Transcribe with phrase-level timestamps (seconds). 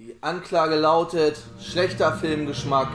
[0.00, 2.86] Die Anklage lautet schlechter Filmgeschmack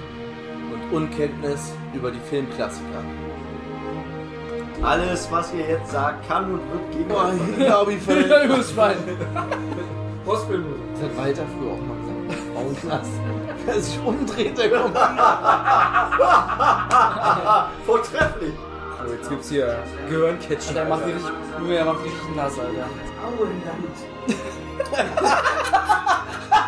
[0.71, 3.04] und Unkenntnis über die Filmklassiker.
[4.81, 8.28] Alles, was ihr jetzt sagt, kann und wird gegen Boah, euch hier glaube ich völlig.
[8.29, 8.96] Ja, übers Schwein.
[10.24, 10.81] Postbildmusik.
[10.94, 12.13] Das hat Walter früher auch mal gesagt.
[12.54, 13.11] Frauenknast.
[13.65, 14.97] Wer sich umdreht, der kommt.
[17.85, 18.54] Vortrefflich.
[19.05, 20.73] So, jetzt gibt's hier Gehirncatchen.
[20.73, 21.33] Der macht die richtig,
[21.67, 22.88] der macht die richtig nass, Alter.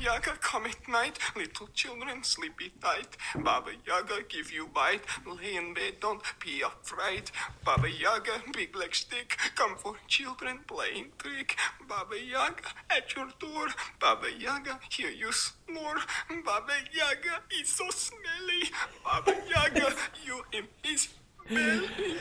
[0.00, 3.16] Yaga come at night, little children sleepy tight.
[3.34, 7.30] Baba Yaga give you bite, lay in bed, don't be afraid.
[7.64, 11.56] Baba Yaga, big black stick, come for children playing trick.
[11.88, 13.68] Baba Yaga at your door,
[14.00, 15.98] Baba Yaga hear you snore.
[16.44, 18.70] Baba Yaga is so smelly,
[19.04, 21.08] Baba Yaga you in his
[21.48, 22.18] belly.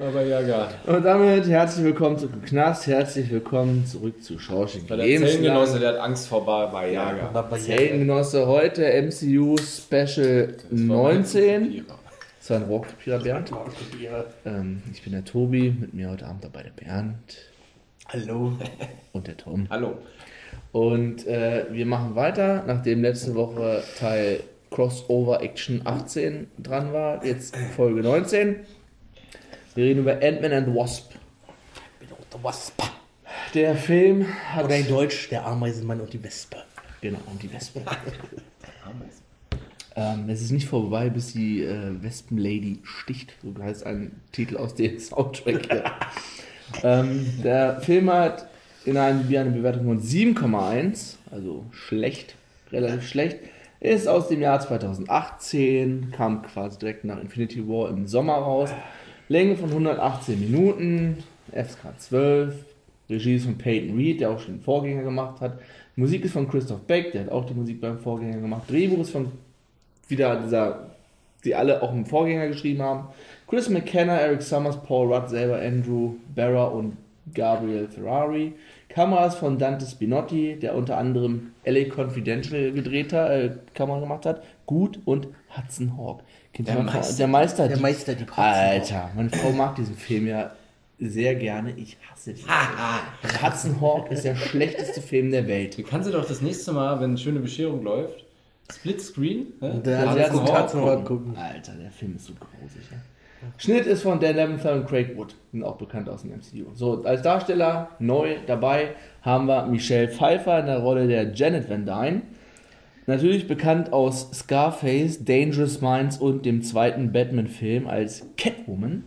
[0.00, 0.70] Aber ja, gar.
[0.86, 4.88] Und damit herzlich willkommen zurück im Knast, herzlich willkommen zurück zu Schorsching.
[4.88, 7.50] Weil der Zellengenosse, der hat Angst vor Baba Yaga.
[7.58, 11.84] Zellengenosse heute MCU Special 19.
[12.38, 13.52] Das war ein Rohrkrepierer Bernd.
[14.46, 17.36] Ähm, ich bin der Tobi, mit mir heute Abend dabei der Bernd
[18.08, 18.54] Hallo.
[19.12, 19.66] und der Tom.
[19.68, 19.98] Hallo.
[20.72, 27.54] Und äh, wir machen weiter, nachdem letzte Woche Teil Crossover Action 18 dran war, jetzt
[27.76, 28.60] Folge 19.
[29.74, 31.12] Wir reden über Ant-Man and the Wasp.
[32.32, 32.82] Der Wasp.
[33.54, 34.64] Der Film hat.
[34.64, 36.56] Oder in Deutsch der Ameisenmann und die Wespe.
[37.00, 37.80] Genau, und die Wespe.
[39.96, 43.34] ähm, es ist nicht vorbei, bis die äh, Wespenlady sticht.
[43.42, 45.84] So heißt ein Titel aus dem Soundtrack hier.
[46.82, 48.48] ähm, der Film hat
[48.84, 52.34] in einem eine Bewertung von 7,1, also schlecht,
[52.72, 53.38] relativ schlecht.
[53.78, 58.70] Ist aus dem Jahr 2018, kam quasi direkt nach Infinity War im Sommer raus.
[59.30, 62.64] Länge von 118 Minuten, FSK 12,
[63.08, 65.60] Regie ist von Peyton Reed, der auch schon den Vorgänger gemacht hat.
[65.94, 68.64] Musik ist von Christoph Beck, der hat auch die Musik beim Vorgänger gemacht.
[68.68, 69.30] Drehbuch ist von
[70.08, 70.90] wieder dieser,
[71.44, 73.06] die alle auch im Vorgänger geschrieben haben.
[73.46, 76.96] Chris McKenna, Eric Summers, Paul Rudd selber, Andrew Barra und
[77.32, 78.54] Gabriel Ferrari.
[78.88, 84.42] Kameras von Dante Spinotti, der unter anderem LA Confidential gedreht hat, äh, Kamera gemacht hat.
[84.66, 86.24] Gut und Hudson Hawk.
[86.52, 86.92] Kennt Der noch?
[86.92, 87.16] Meister.
[87.16, 87.68] der Meister.
[87.68, 90.50] Der Meister, die Alter, meine Frau mag diesen Film ja
[90.98, 91.72] sehr gerne.
[91.76, 93.42] Ich hasse diesen Film.
[93.42, 95.78] Hudson Hawk ist der schlechteste Film der Welt.
[95.78, 98.24] Du kannst du doch das nächste Mal, wenn schöne Bescherung läuft,
[98.72, 99.80] Split Screen, ne?
[99.84, 101.36] Der Hudson hat Hawk Hudson Hawk gucken.
[101.36, 102.86] Alter, der Film ist so gruselig.
[102.90, 102.96] Ja.
[103.56, 106.70] Schnitt ist von Dan Levinthal und Craig Wood, sind auch bekannt aus dem MCU.
[106.74, 108.90] So, als Darsteller neu dabei
[109.22, 112.22] haben wir Michelle Pfeiffer in der Rolle der Janet Van Dyne.
[113.10, 119.02] Natürlich bekannt aus Scarface, Dangerous Minds und dem zweiten Batman-Film als Catwoman.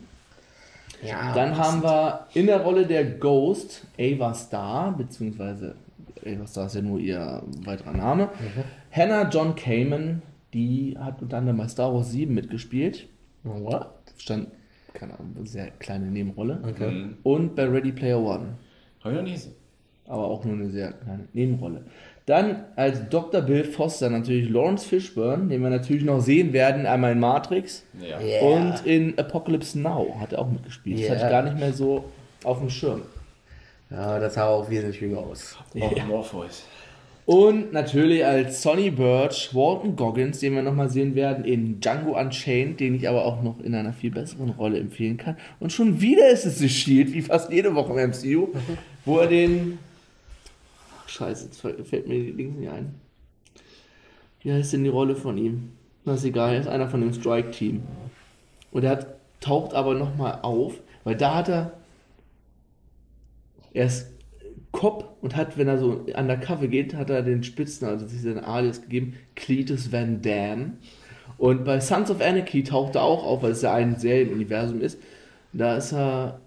[1.01, 5.75] Ja, Dann haben wir in der Rolle der Ghost Ava Starr, beziehungsweise
[6.25, 8.27] Ava Starr ist ja nur ihr weiterer Name.
[8.91, 10.21] Hannah John Kamen,
[10.53, 13.07] die hat unter anderem bei Star Wars 7 mitgespielt.
[13.43, 13.87] What?
[14.17, 14.49] Stand,
[14.93, 16.59] keine Ahnung, eine sehr kleine Nebenrolle.
[16.67, 17.05] Okay.
[17.23, 18.57] Und bei Ready Player One.
[19.01, 19.62] Hab ich noch nie gesehen.
[20.07, 21.81] Aber auch nur eine sehr kleine Nebenrolle.
[22.25, 23.41] Dann als Dr.
[23.41, 27.83] Bill Foster natürlich Lawrence Fishburne, den wir natürlich noch sehen werden, einmal in Matrix.
[28.01, 28.19] Ja.
[28.19, 28.43] Yeah.
[28.43, 30.99] Und in Apocalypse Now hat er auch mitgespielt.
[30.99, 31.27] Das hatte Yeah.
[31.27, 32.05] ich gar nicht mehr so
[32.43, 33.01] auf dem Schirm.
[33.89, 35.57] Ja, das sah auch wesentlich jünger aus.
[35.75, 36.63] Oh, Morpheus.
[37.25, 42.79] Und natürlich als Sonny Birch, Walton Goggins, den wir nochmal sehen werden in Django Unchained,
[42.79, 45.37] den ich aber auch noch in einer viel besseren Rolle empfehlen kann.
[45.59, 48.47] Und schon wieder ist es The Shield, wie fast jede Woche im MCU,
[49.05, 49.77] wo er den.
[51.13, 52.95] Scheiße, jetzt fällt mir die Links nicht ein.
[54.41, 55.73] Wie heißt denn die Rolle von ihm?
[56.05, 57.83] Na, ist egal, er ist einer von dem Strike-Team.
[58.71, 59.07] Und er hat,
[59.39, 61.73] taucht aber nochmal auf, weil da hat er.
[63.73, 64.11] Er ist
[64.71, 68.43] Cop und hat, wenn er so undercover geht, hat er den Spitzen, also sich seinen
[68.43, 70.73] Alias gegeben, Cletus Van Damme.
[71.37, 74.99] Und bei Sons of Anarchy taucht er auch auf, weil es ja ein Serienuniversum ist.
[75.53, 76.39] Da ist er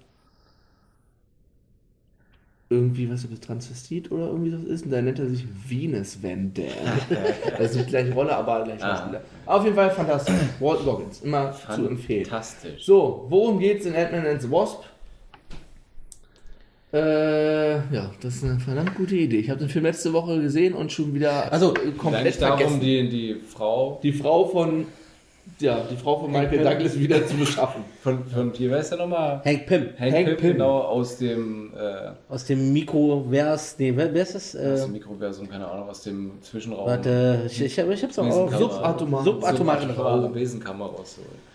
[2.68, 4.84] irgendwie, was das, Transvestit oder irgendwie so ist.
[4.84, 6.52] Und da nennt er sich Venus Van
[7.58, 9.10] das ist nicht gleich Rolle, aber gleich Ah.
[9.46, 10.34] Auf jeden Fall fantastisch.
[10.58, 12.24] Walt Goggins, immer zu empfehlen.
[12.24, 12.84] Fantastisch.
[12.84, 14.82] So, worum geht's in Ant-Man and the Wasp?
[16.92, 19.38] Äh, ja, das ist eine verdammt gute Idee.
[19.38, 22.80] Ich habe den Film letzte Woche gesehen und schon wieder Also, komplett darum, vergessen.
[22.80, 24.86] die, die Frau Die Frau von,
[25.60, 27.82] ja, die Frau von Michael Douglas wieder zu beschaffen.
[28.02, 29.40] von, von hier, wer ist der nochmal?
[29.44, 29.88] Hank Pym.
[29.98, 30.52] Hank, Hank Pym, Pym.
[30.52, 33.76] genau, aus dem, äh, Aus dem Mikrovers.
[33.78, 34.54] Nee, wer, wer ist das?
[34.56, 36.86] aus Äh, dem Mikroversum, keine Ahnung, aus dem Zwischenraum.
[36.86, 38.54] warte, ich, ich, ich hab's auch auf.
[38.56, 39.24] Subatomar.
[39.24, 40.32] Subatomaren Subatomare Raum.
[40.32, 41.46] Besenkammer rausholen.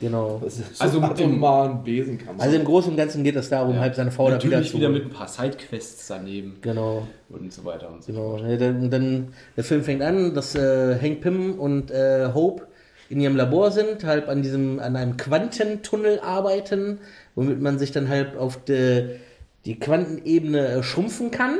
[0.00, 0.40] Genau.
[0.80, 1.40] Also mit dem-
[1.84, 2.42] Besenkammer.
[2.42, 4.76] Also im Großen und Ganzen geht es darum, halt seine Frau da wieder Natürlich zu
[4.78, 8.30] wieder mit ein paar Sidequests daneben Genau, und so weiter und so genau.
[8.36, 8.42] fort.
[8.48, 12.64] Ja, Dann, dann, der Film fängt an, dass äh, Hank Pym und äh, Hope
[13.12, 16.98] in ihrem Labor sind, halt an diesem, an einem Quantentunnel arbeiten,
[17.34, 19.20] womit man sich dann halt auf die,
[19.66, 21.58] die Quantenebene äh, schrumpfen kann.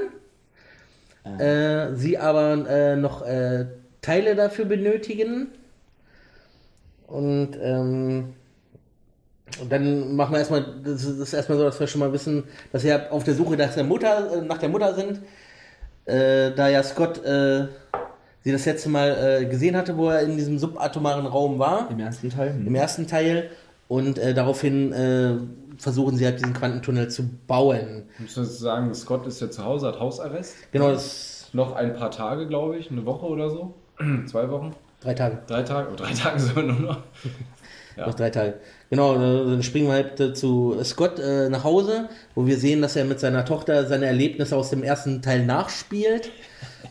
[1.39, 3.67] Äh, sie aber äh, noch äh,
[4.01, 5.49] Teile dafür benötigen.
[7.07, 8.33] Und ähm,
[9.61, 12.85] und dann machen wir erstmal, das ist erstmal so, dass wir schon mal wissen, dass
[12.85, 15.21] wir auf der Suche nach der Mutter, äh, nach der Mutter sind.
[16.07, 17.23] Äh, da ja Scott
[18.45, 22.01] sie das letzte Mal äh, gesehen hatte, wo er in diesem subatomaren Raum war, Im
[22.01, 22.55] ersten Teil.
[22.65, 23.51] im ersten Teil.
[23.89, 25.35] Und äh, daraufhin äh,
[25.77, 28.05] versuchen sie halt diesen Quantentunnel zu bauen.
[28.25, 30.55] Ich muss sagen, Scott ist ja zu Hause, hat Hausarrest.
[30.73, 33.75] Genau, das Noch ein paar Tage, glaube ich, eine Woche oder so.
[34.27, 35.39] Zwei Wochen, drei Tage.
[35.47, 36.99] drei Tage, oh, drei Tage sogar nur noch.
[37.97, 38.07] Ja.
[38.07, 38.55] Noch drei Tage.
[38.89, 42.81] Genau, äh, dann springen wir halt äh, zu Scott äh, nach Hause, wo wir sehen,
[42.81, 46.31] dass er mit seiner Tochter seine Erlebnisse aus dem ersten Teil nachspielt.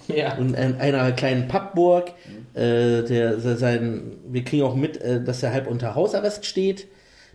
[0.07, 0.38] Ja.
[0.38, 2.09] Und in einer kleinen Pappburg.
[2.53, 6.88] Äh, der, der sein, wir kriegen auch mit, äh, dass er halb unter Hausarrest steht.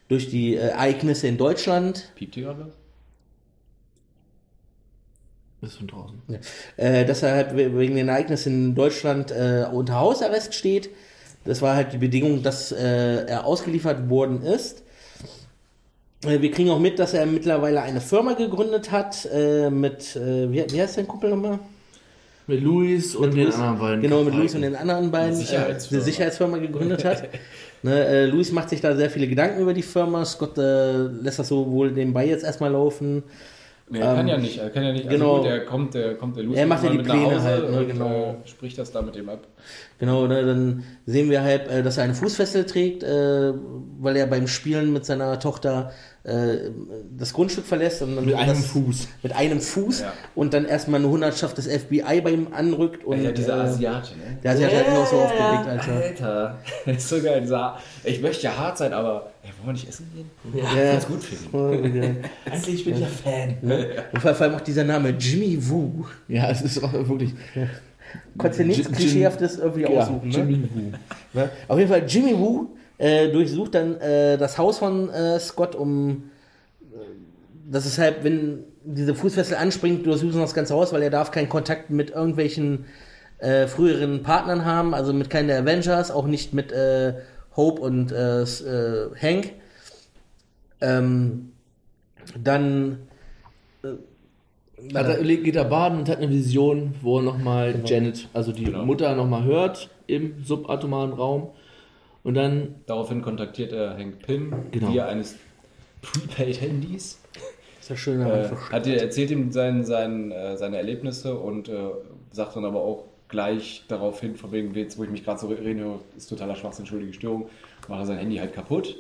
[0.09, 2.13] Durch die äh, Ereignisse in Deutschland.
[2.15, 2.67] Piept hier gerade
[5.61, 5.71] was?
[5.71, 6.23] Ist von draußen.
[6.77, 10.91] Äh, dass er halt we- wegen den Ereignissen in Deutschland äh, unter Hausarrest steht.
[11.45, 14.83] Das war halt die Bedingung, dass äh, er ausgeliefert worden ist.
[16.25, 20.53] Äh, Wir kriegen auch mit, dass er mittlerweile eine Firma gegründet hat äh, mit, äh,
[20.53, 21.59] wie, wie heißt dein Kumpel nochmal?
[22.47, 24.03] Mit Luis und den anderen beiden.
[24.03, 25.97] Genau, mit Luis und den anderen beiden Eine äh, Sicherheitsfirma.
[25.97, 27.29] eine Sicherheitsfirma gegründet hat.
[27.83, 30.25] ne, äh, Luis macht sich da sehr viele Gedanken über die Firma.
[30.25, 33.25] Scott äh, lässt das so wohl nebenbei jetzt erstmal laufen.
[33.89, 35.09] Nee, er kann ja nicht, er kann ja nicht.
[35.09, 35.37] genau.
[35.37, 37.35] Also gut, er kommt, der kommt der Lucy Er macht ja die mit Pläne nach
[37.35, 38.37] Hause halt, ne, und, genau.
[38.45, 39.47] Äh, spricht das da mit ihm ab.
[39.99, 43.53] Genau, ne, dann sehen wir halt, äh, dass er eine Fußfessel trägt, äh,
[44.01, 45.93] weil er beim Spielen mit seiner Tochter
[46.27, 46.71] äh,
[47.17, 48.03] das Grundstück verlässt.
[48.03, 49.09] Und dann Mit einem das, Fuß.
[49.23, 50.13] Mit einem Fuß Ja.
[50.35, 53.05] und dann erstmal eine Hundertschaft des FBI bei ihm anrückt.
[53.05, 54.39] Und, ja, dieser äh, Asiate, ne?
[54.43, 55.93] Der Asiate hat mich auch so aufgeregt, Alter.
[55.93, 57.41] Alter, das ist so geil.
[57.43, 60.31] Dieser, ich möchte ja hart sein, aber ey, wollen wir nicht essen gehen?
[60.53, 60.65] Ja.
[60.77, 60.93] Ja.
[60.93, 61.97] Ganz gut finden.
[62.03, 62.53] Ja.
[62.53, 63.57] Eigentlich bin ich ja Fan.
[64.13, 66.07] Und vor allem auch dieser Name Jimmy Woo.
[66.27, 67.35] Ja, es ist auch wirklich.
[68.37, 70.35] Konntest du nichts Klischeehaftes irgendwie Ja, aussuchen, ne?
[70.37, 70.93] Jimmy Woo.
[71.39, 71.49] Ja.
[71.69, 76.31] Auf jeden Fall, Jimmy Woo äh, durchsucht dann äh, das Haus von äh, Scott, um.
[76.81, 76.97] Äh,
[77.71, 81.49] das ist halt, wenn diese Fußfessel anspringt, durchsuchen das ganze Haus, weil er darf keinen
[81.49, 82.85] Kontakt mit irgendwelchen
[83.39, 86.73] äh, früheren Partnern haben, also mit keinen der Avengers, auch nicht mit
[87.57, 89.53] Hope und Hank.
[90.81, 91.53] Ähm,
[92.43, 92.99] dann.
[94.95, 98.65] Hat er, geht er baden und hat eine Vision, wo er nochmal Janet, also die
[98.65, 98.85] Genau.
[98.85, 101.49] Mutter, nochmal hört im subatomaren Raum.
[102.27, 104.93] Und dann, Daraufhin kontaktiert er Hank Pym Genau.
[104.93, 105.37] via eines
[106.03, 107.21] Prepaid-Handys.
[107.81, 111.75] Ist ja schön, Äh, hat er erzählt ihm sein, sein, äh, seine Erlebnisse und äh,
[112.33, 115.79] sagt dann aber auch gleich daraufhin, von wegen, jetzt wo ich mich gerade so reden
[115.79, 117.49] höre, ist totaler Schwachsinn, entschuldige Störung,
[117.87, 118.97] macht er sein Handy halt kaputt.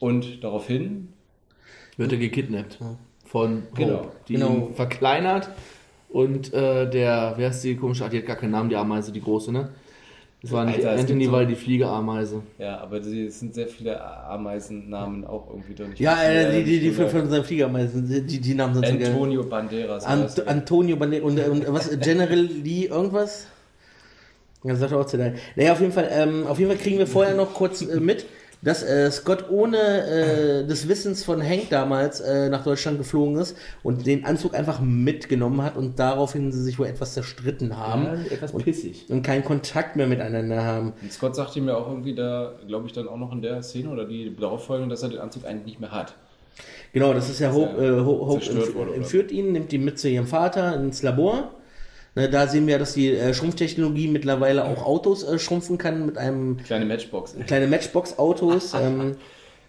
[0.00, 1.12] Und daraufhin,
[1.96, 2.78] wird er gekidnappt
[3.24, 4.12] von Hope, Genau.
[4.26, 4.48] die Genau.
[4.68, 5.48] ihn verkleinert.
[6.08, 9.12] Und äh, der, wer ist die komische Art, die hat gar keinen Namen, die Ameise,
[9.12, 9.68] die große, ne?
[10.40, 12.42] Das war nicht Alter, es Anthony, so- weil die Fliegeameise.
[12.58, 15.90] ja, aber es sind sehr viele Ameisennamen auch irgendwie drin.
[15.94, 18.92] Ich Ja, äh, die, die, die von, von seinem Fliegermeisen, die, die, Namen sind so
[18.98, 19.06] geil.
[19.08, 20.04] Antonio Banderas.
[20.04, 20.46] Ant.
[20.46, 23.46] Antonio Banderas und, und was, General Lee irgendwas?
[24.62, 25.34] Ja, Das sagt er auch zu dein.
[25.56, 28.26] Naja, auf jeden Fall, ähm, auf jeden Fall kriegen wir vorher noch kurz äh, mit,
[28.62, 33.56] dass äh, Scott ohne äh, des Wissens von Hank damals äh, nach Deutschland geflogen ist
[33.82, 38.14] und den Anzug einfach mitgenommen hat und daraufhin sie sich wohl etwas zerstritten haben Ja,
[38.32, 39.06] etwas pissig.
[39.10, 40.92] und keinen Kontakt mehr miteinander haben.
[41.00, 43.62] Und Scott sagt ihm ja auch irgendwie da, glaube ich, dann auch noch in der
[43.62, 46.14] Szene oder die darauffolgende, dass er den Anzug eigentlich nicht mehr hat.
[46.92, 50.26] Genau, das ist ja Hope, äh, Ho- Hope entführt ihn, nimmt ihn mit zu ihrem
[50.26, 51.52] Vater ins Labor.
[52.14, 56.18] Ne, da sehen wir, dass die äh, Schrumpftechnologie mittlerweile auch Autos äh, schrumpfen kann mit
[56.18, 57.36] einem Kleine Matchbox.
[57.46, 58.74] kleine Matchbox-Autos.
[58.80, 59.16] ähm,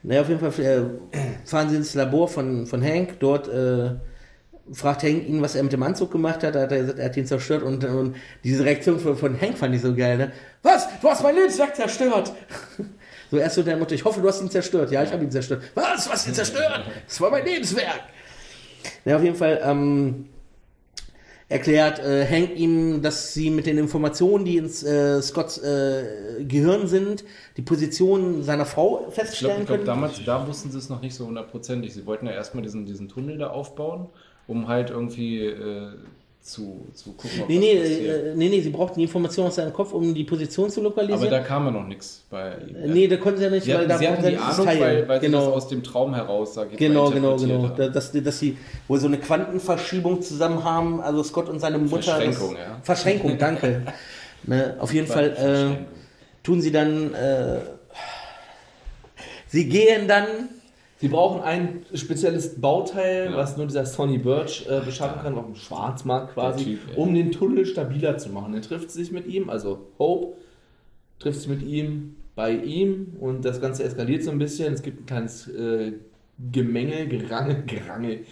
[0.03, 0.65] naja, auf jeden Fall
[1.11, 3.19] äh, fahren sie ins Labor von, von Hank.
[3.19, 3.49] Dort
[4.71, 6.55] fragt Hank ihn, was er mit dem Anzug gemacht hat.
[6.55, 7.63] Da hat er gesagt, er hat ihn zerstört.
[7.63, 10.17] Und, und diese Reaktion von, von Hank fand ich so geil.
[10.17, 10.31] Ne?
[10.63, 10.87] Was?
[11.01, 12.33] Du hast mein Lebenswerk zerstört!
[13.31, 14.91] so erst so der Mutter, ich hoffe, du hast ihn zerstört.
[14.91, 15.63] Ja, ich habe ihn zerstört.
[15.75, 16.05] Was?
[16.05, 16.85] Du hast ihn zerstört?
[17.07, 18.01] Das war mein Lebenswerk!
[19.05, 20.29] Ja, auf jeden Fall ähm,
[21.49, 26.87] erklärt äh, Hank ihm, dass sie mit den Informationen, die ins äh, Scotts äh, Gehirn
[26.87, 27.25] sind,
[27.57, 29.87] die Position seiner Frau Ich glaube, feststellen ich glaub, können.
[29.87, 31.93] damals, da wussten sie es noch nicht so hundertprozentig.
[31.93, 34.07] Sie wollten ja erstmal diesen, diesen Tunnel da aufbauen,
[34.47, 35.93] um halt irgendwie äh,
[36.41, 38.25] zu, zu gucken, ob Nee, nee, passiert.
[38.27, 40.89] äh, nee, nee, sie brauchten die Information aus seinem Kopf, um die Position zu Aber
[40.89, 41.29] lokalisieren.
[41.29, 42.75] da kam ja noch nichts bei ihm.
[42.75, 44.37] Äh, nee, da konnten sie ja nicht, Sie weil hatten, da sie hatten brauchten die
[44.37, 44.79] sie Ahnung, Teil.
[44.81, 45.45] weil, weil sie genau.
[45.45, 47.63] das aus dem Traum heraus, sag ich Genau, mal, genau, genau.
[47.67, 47.75] haben.
[47.77, 52.01] Da- Dass, dass sie wohl so eine Quantenverschiebung zusammen haben, also Scott und seine Mutter.
[52.03, 52.79] Verschränkung, das, ja.
[52.83, 53.81] Verschränkung, danke.
[54.43, 55.85] ne, auf jeden Fall äh,
[56.43, 57.13] tun sie dann.
[57.13, 57.59] Äh,
[59.47, 60.25] sie gehen dann.
[61.01, 63.37] Sie brauchen ein spezielles Bauteil, Ja.
[63.37, 67.31] was nur dieser Sonny Birch äh, beschaffen kann, auf dem Schwarzmarkt quasi, Typ, um den
[67.31, 68.53] Tunnel stabiler zu machen.
[68.53, 70.35] Er trifft sich mit ihm, also Hope
[71.19, 74.73] trifft sich mit ihm bei ihm und das Ganze eskaliert so ein bisschen.
[74.73, 75.93] Es gibt ein kleines äh,
[76.51, 78.25] Gemenge, Gerangel, Gerangel.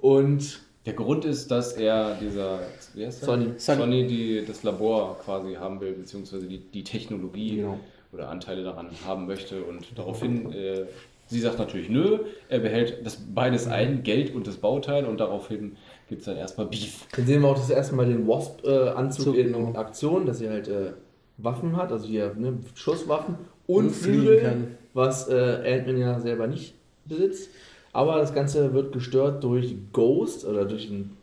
[0.00, 2.60] Und Der Grund ist, dass er dieser,
[2.94, 3.22] wie heißt.
[3.22, 3.48] Sonny.
[3.58, 7.78] Sonny die, das Labor quasi haben will, beziehungsweise die, die Technologie Genau.
[8.12, 10.86] oder Anteile daran haben möchte und daraufhin, äh,
[11.28, 12.18] sie sagt natürlich nö,
[12.48, 15.76] er behält das beides ein, Geld und das Bauteil und daraufhin
[16.08, 17.06] gibt es dann erstmal Beef.
[17.14, 19.76] Dann sehen wir auch das erste Mal den Wasp-Anzug So, in.
[19.76, 20.92] Aktion, dass sie halt äh,
[21.36, 24.66] Waffen hat, also hier ne, Schusswaffen und, Und fliegen Flügel, kann.
[24.94, 25.34] was äh,
[25.78, 27.50] Ant-Man ja selber nicht besitzt.
[27.92, 31.16] Aber das Ganze wird gestört durch Ghost oder durch einen.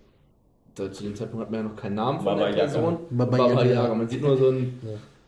[0.75, 2.71] da- Zu dem Zeitpunkt hat man ja noch keinen Namen von Baba der Yaga.
[2.71, 2.97] Person.
[3.11, 3.65] Baba Baba Yaga.
[3.65, 3.95] Yaga.
[3.95, 4.79] Man sieht nur so ein,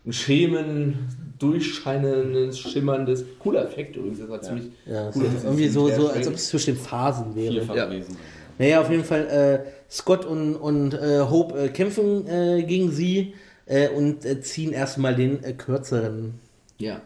[0.05, 1.07] ein Schemen,
[1.39, 4.19] durchscheinendes, schimmerndes, cooler Effekt übrigens.
[4.19, 5.23] Das war ziemlich Ja, cool.
[5.23, 7.53] dass sie irgendwie sich so, so als ob es zwischen den Phasen wäre.
[7.75, 7.85] Ja.
[7.85, 8.17] gewesen.
[8.59, 13.35] Naja, auf jeden Fall, äh, Scott und, und äh, Hope äh, kämpfen äh, gegen sie
[13.67, 16.39] äh, und äh, ziehen erstmal den äh, kürzeren.
[16.79, 17.01] Ja.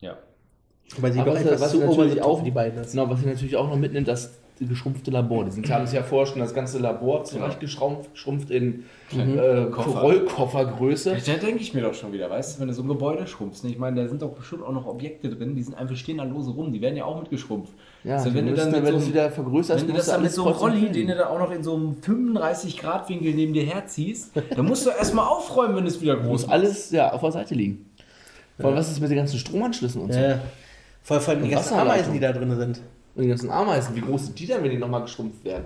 [0.00, 0.16] Ja.
[0.98, 2.92] Weil sie Aber doch was- etwas was zu the top, auch- die beiden ist.
[2.92, 4.30] Genau, was sie natürlich auch noch mitnimmt, das
[4.60, 5.44] geschrumpfte Labor.
[5.44, 9.66] Die sind, sie haben sich ja vorher schon das ganze Labor zurechtgeschrumpft geschrumpft in äh,
[9.70, 10.00] Koffer.
[10.00, 11.16] Rollkoffergröße.
[11.26, 13.64] Da denke ich mir doch schon wieder, weißt du, wenn du so ein Gebäude schrumpfst,
[13.64, 13.70] ne?
[13.70, 16.24] ich meine, da sind doch bestimmt auch noch Objekte drin, die sind einfach stehen da
[16.24, 17.72] lose rum, die werden ja auch mitgeschrumpft.
[18.04, 20.16] Ja, also, wenn du dann mit wenn so einem- wieder vergrößerst, Wenn du das dann
[20.16, 23.52] mit alles so einem Rolli, den du da auch noch in so einem 35-Grad-Winkel neben
[23.52, 27.20] dir herziehst, dann musst du erstmal aufräumen, wenn es wieder groß muss alles ja, auf
[27.20, 27.86] der Seite liegen.
[28.58, 30.18] Vor allem, was ist mit den ganzen Stromanschlüssen und so?
[30.20, 30.40] Ja.
[31.02, 31.74] Vor vor allem die ganzen.
[31.74, 32.80] Ameisen, die da drin sind.
[33.14, 35.64] Und die ganzen Ameisen, wie groß sind die denn, wenn die nochmal geschrumpft werden?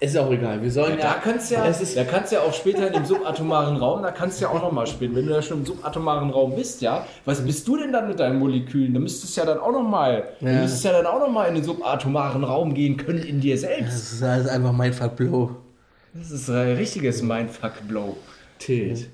[0.00, 0.60] Ist ja auch egal.
[0.60, 1.12] Wir sollen Ja, ja.
[1.14, 4.10] da kannst du ja, da kannst du ja auch später in dem subatomaren Raum, da
[4.10, 5.14] kannst du ja auch nochmal spielen.
[5.14, 8.18] Wenn du da schon im subatomaren Raum bist, ja, was bist du denn dann mit
[8.18, 8.92] deinen Molekülen?
[8.92, 10.60] Da müsstest du ja dann auch nochmal, du Ja.
[10.60, 13.86] müsstest ja dann auch nochmal in den subatomaren Raum gehen können in dir selbst.
[13.94, 15.50] Das ist alles einfach mein Fuck Blow.
[16.12, 18.16] Das ist ein richtiges Mindfuck-Blow.
[18.58, 19.08] Ted.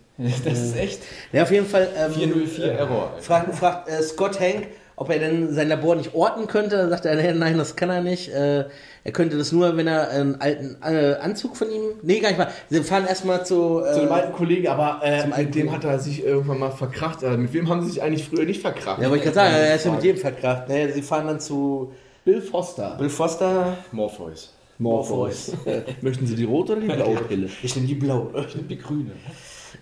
[0.44, 1.00] Das ist echt
[1.32, 3.12] Ja, auf jeden Fall ähm, 404 Error.
[3.20, 4.66] fragt, fragt äh, Scott Hank,
[5.00, 6.76] ob er denn sein Labor nicht orten könnte.
[6.76, 8.28] Da sagt er, nein, das kann er nicht.
[8.28, 8.66] Äh,
[9.02, 11.85] er könnte das nur, wenn er einen alten äh, Anzug von ihm.
[12.02, 12.49] Nee, gar nicht mal.
[12.69, 13.80] Sie fahren erstmal zu.
[13.83, 15.73] Äh, Zu dem alten Kollegen, aber äh, mit dem Kollegen.
[15.73, 17.23] hat er sich irgendwann mal verkracht.
[17.23, 19.00] Äh, mit wem haben sie sich eigentlich früher nicht verkracht?
[19.00, 20.69] ja, wollte ich gerade sagen, er ist ja mit jedem verkracht.
[20.69, 20.92] Ne?
[20.92, 21.95] Sie fahren dann zu
[22.26, 22.97] Bill Foster.
[22.99, 23.78] Bill Foster.
[23.92, 24.52] Morpheus.
[24.76, 25.52] Morpheus.
[26.02, 27.49] Möchten Sie die rote oder die blaue Pille?
[27.62, 28.47] Ich nehme die blaue.
[28.69, 29.12] Die Grüne.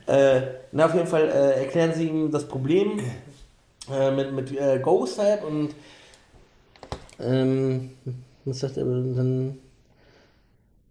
[0.06, 3.00] Äh, na, auf jeden Fall äh, erklären sie ihm das Problem
[3.92, 5.70] äh, mit, mit äh, Ghost halt und
[7.20, 7.90] ähm,
[8.44, 9.58] was sagt er dann?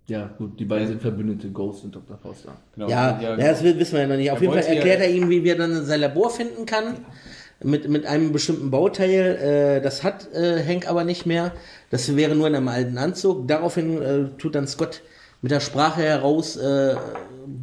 [0.08, 2.18] Ja, gut, die beiden sind Verbündete, Ghost und Dr.
[2.18, 2.54] Foster.
[2.76, 2.88] Genau.
[2.90, 4.32] Ja, ja, das wi- wissen wir ja noch nicht.
[4.32, 6.66] Auf Er jeden Fall wollte ja- erklärt er ihm, wie wir dann sein Labor finden
[6.66, 7.06] kann.
[7.64, 9.78] Mit, mit einem bestimmten Bauteil.
[9.80, 11.52] Äh, das hat äh, Hank aber nicht mehr.
[11.90, 13.48] Das wäre nur in einem alten Anzug.
[13.48, 15.02] Daraufhin äh, tut dann Scott
[15.42, 16.96] mit der Sprache herausbrechen, äh,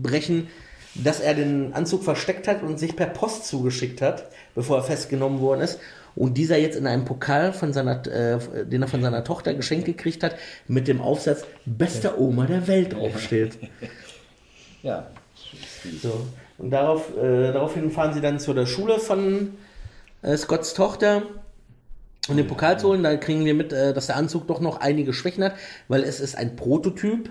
[0.02, 0.48] brechen,
[0.94, 4.24] dass er den Anzug versteckt hat und sich per Post zugeschickt hat,
[4.54, 5.78] bevor er festgenommen worden ist.
[6.16, 9.86] Und dieser jetzt in einem Pokal von seiner, äh, den er von seiner Tochter geschenkt
[9.86, 10.36] gekriegt hat,
[10.68, 13.58] mit dem Aufsatz Bester Oma der Welt draufsteht.
[14.82, 15.06] Ja.
[16.02, 16.26] So.
[16.58, 19.54] Und darauf, äh, daraufhin fahren sie dann zu der Schule von
[20.20, 21.22] äh, Scotts Tochter,
[22.28, 23.02] um den Pokal zu holen.
[23.02, 25.54] Da kriegen wir mit, äh, dass der Anzug doch noch einige Schwächen hat,
[25.88, 27.30] weil es ist ein Prototyp.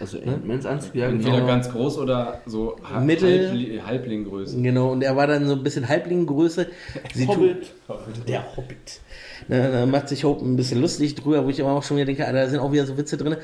[0.00, 1.46] Also Ant-Mans Anzug, ja, Entweder genau.
[1.46, 4.60] ganz groß oder so Mittel- Halbli Halblinggröße.
[4.60, 6.66] Genau, und er war dann so ein bisschen Halblinggröße.
[7.14, 7.66] Sie Hobbit.
[7.86, 9.00] tut- Der Hobbit.
[9.46, 12.06] Na, da macht sich Hope ein bisschen lustig drüber, wo ich aber auch schon wieder
[12.06, 13.36] denke, da sind auch wieder so Witze drin.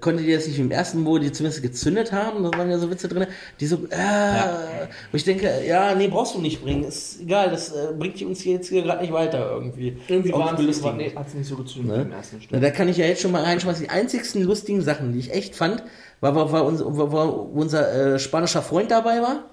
[0.00, 2.42] Konntet ihr das nicht im ersten, wo die zumindest gezündet haben?
[2.42, 3.26] Da waren ja so Witze drin,
[3.60, 6.82] die so, äh, wo ich denke, ja, nee, brauchst du nicht bringen.
[6.84, 9.96] Ist egal, das äh, bringt uns jetzt hier gerade nicht weiter irgendwie.
[10.08, 12.02] Irgendwie war es nee, hat's nicht so gezündet Ne?
[12.02, 12.60] im ersten Na, Stück.
[12.60, 13.84] da kann ich ja jetzt schon mal reinschmeißen.
[13.84, 15.84] Die einzigsten lustigen Sachen, die ich echt fand,
[16.20, 19.44] war, war, war, unser, war, war unser äh, spanischer Freund dabei war.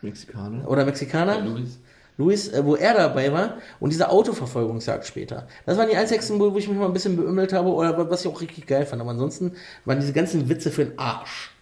[0.00, 0.68] Mexikaner.
[0.70, 1.40] Oder Mexikaner.
[1.40, 1.78] Luis.
[2.18, 5.46] Louis, äh, wo er dabei war und diese Autoverfolgungsjagd später.
[5.64, 8.24] Das waren die einzigsten, wo wo ich mich mal ein bisschen beümmelt habe oder was
[8.24, 9.00] ich auch richtig geil fand.
[9.00, 9.52] Aber ansonsten
[9.84, 11.52] waren diese ganzen Witze für den Arsch.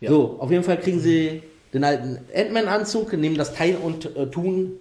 [0.00, 1.42] So, auf jeden Fall kriegen sie
[1.74, 4.78] den alten Ant-Man-Anzug, nehmen das Teil und äh, tun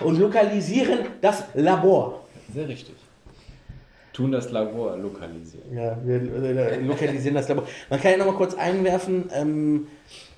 [0.00, 2.26] und lokalisieren das Labor.
[2.52, 2.94] Sehr richtig.
[4.12, 5.74] Tun das Labor lokalisieren.
[5.74, 7.66] Ja, wir äh, lokalisieren das Labor.
[7.90, 9.86] Man kann ja noch mal kurz einwerfen, ähm,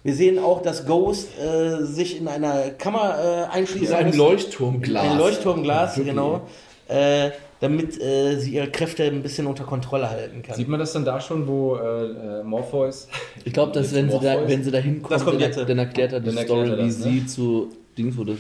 [0.05, 4.17] wir sehen auch, dass Ghost äh, sich in einer Kammer äh, einschließen Ein muss.
[4.17, 5.05] Leuchtturmglas.
[5.05, 6.15] Ein Leuchtturmglas, Wirklich.
[6.15, 6.43] genau.
[6.89, 10.55] Äh, damit äh, sie ihre Kräfte ein bisschen unter Kontrolle halten kann.
[10.55, 13.09] Sieht man das dann da schon, wo äh, äh, Morpheus.
[13.45, 15.59] Ich glaube, dass wenn sie, da, wenn sie da hinkommen, Das kommt dann, jetzt.
[15.59, 17.05] dann erklärt er die Story, er wie das, ne?
[17.05, 18.37] sie zu Dings wurde.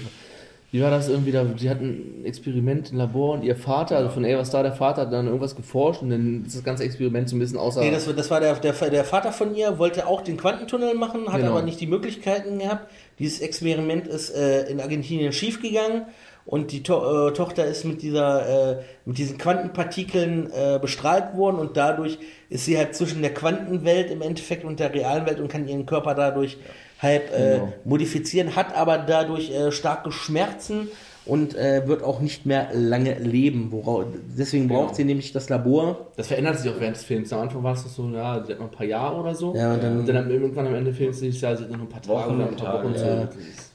[0.71, 1.47] Wie war das irgendwie da?
[1.57, 5.03] Sie hatten ein Experiment im Labor und ihr Vater, also von Ava Star, der Vater,
[5.03, 7.81] hat dann irgendwas geforscht und dann ist das ganze Experiment so ein bisschen außer.
[7.81, 10.95] Nee, das, war- das war der, der, der Vater von ihr, wollte auch den Quantentunnel
[10.95, 11.53] machen, hat Genau.
[11.53, 12.91] aber nicht die Möglichkeiten gehabt.
[13.19, 16.03] Dieses Experiment ist äh, in Argentinien schiefgegangen
[16.45, 21.57] und die to äh, Tochter ist mit, dieser, äh, mit diesen Quantenpartikeln äh, bestrahlt worden
[21.57, 22.19] und dadurch
[22.51, 25.87] ist sie halt zwischen der Quantenwelt im Endeffekt und der realen Welt und kann ihren
[25.87, 26.59] Körper dadurch
[27.01, 27.73] halb äh, Genau.
[27.85, 30.89] modifizieren, hat aber dadurch äh, starke Schmerzen
[31.29, 33.69] und äh, wird auch nicht mehr lange leben.
[33.71, 34.05] Worauf,
[34.37, 34.95] deswegen braucht Genau.
[34.95, 36.09] sie nämlich das Labor.
[36.17, 37.33] Das verändert sich auch während des Films.
[37.33, 39.55] Am Anfang war es so, ja, sie hat noch ein paar Jahre oder so.
[39.55, 41.79] Ja, und dann- und dann irgendwann am Ende des Films ist ja, sie hat noch
[41.81, 43.07] ein paar Tage Wochen oder und ein paar Wochen Tage, so.
[43.07, 43.29] ja.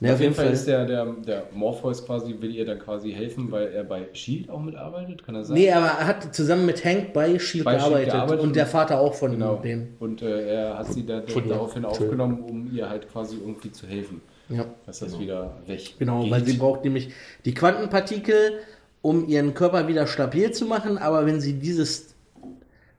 [0.10, 3.50] Ja, auf jeden Fall ist der, der, der Morpheus quasi, will ihr dann quasi helfen,
[3.52, 5.56] weil er bei Shield auch mitarbeitet, kann er sein?
[5.58, 8.06] Nee, aber er hat zusammen mit Hank bei Shield Bei S.H.I.E.L.D.
[8.06, 9.56] gearbeitet, gearbeitet und der Vater auch von Genau.
[9.58, 9.96] denen.
[10.00, 14.22] Und äh, er hat sie da, daraufhin aufgenommen, um ihr halt quasi irgendwie zu helfen,
[14.50, 14.66] Ja.
[14.86, 16.32] dass das wieder weg Genau, geht.
[16.32, 17.10] weil sie braucht nämlich
[17.46, 18.60] die Quantenpartikel,
[19.02, 22.14] um ihren Körper wieder stabil zu machen, aber wenn sie dieses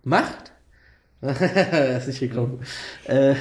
[0.02, 0.52] macht,
[1.20, 2.60] das ist nicht gekommen,
[3.06, 3.34] äh,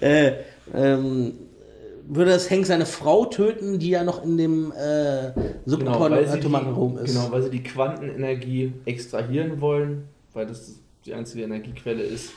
[0.00, 0.32] äh,
[0.74, 1.34] ähm,
[2.08, 6.98] würde das Hank seine Frau töten, die ja noch in dem äh, Genau, subatomaren Raum
[6.98, 7.14] ist.
[7.14, 10.74] genau, weil sie die Quantenenergie extrahieren wollen, weil das
[11.06, 12.32] die einzige Energiequelle ist,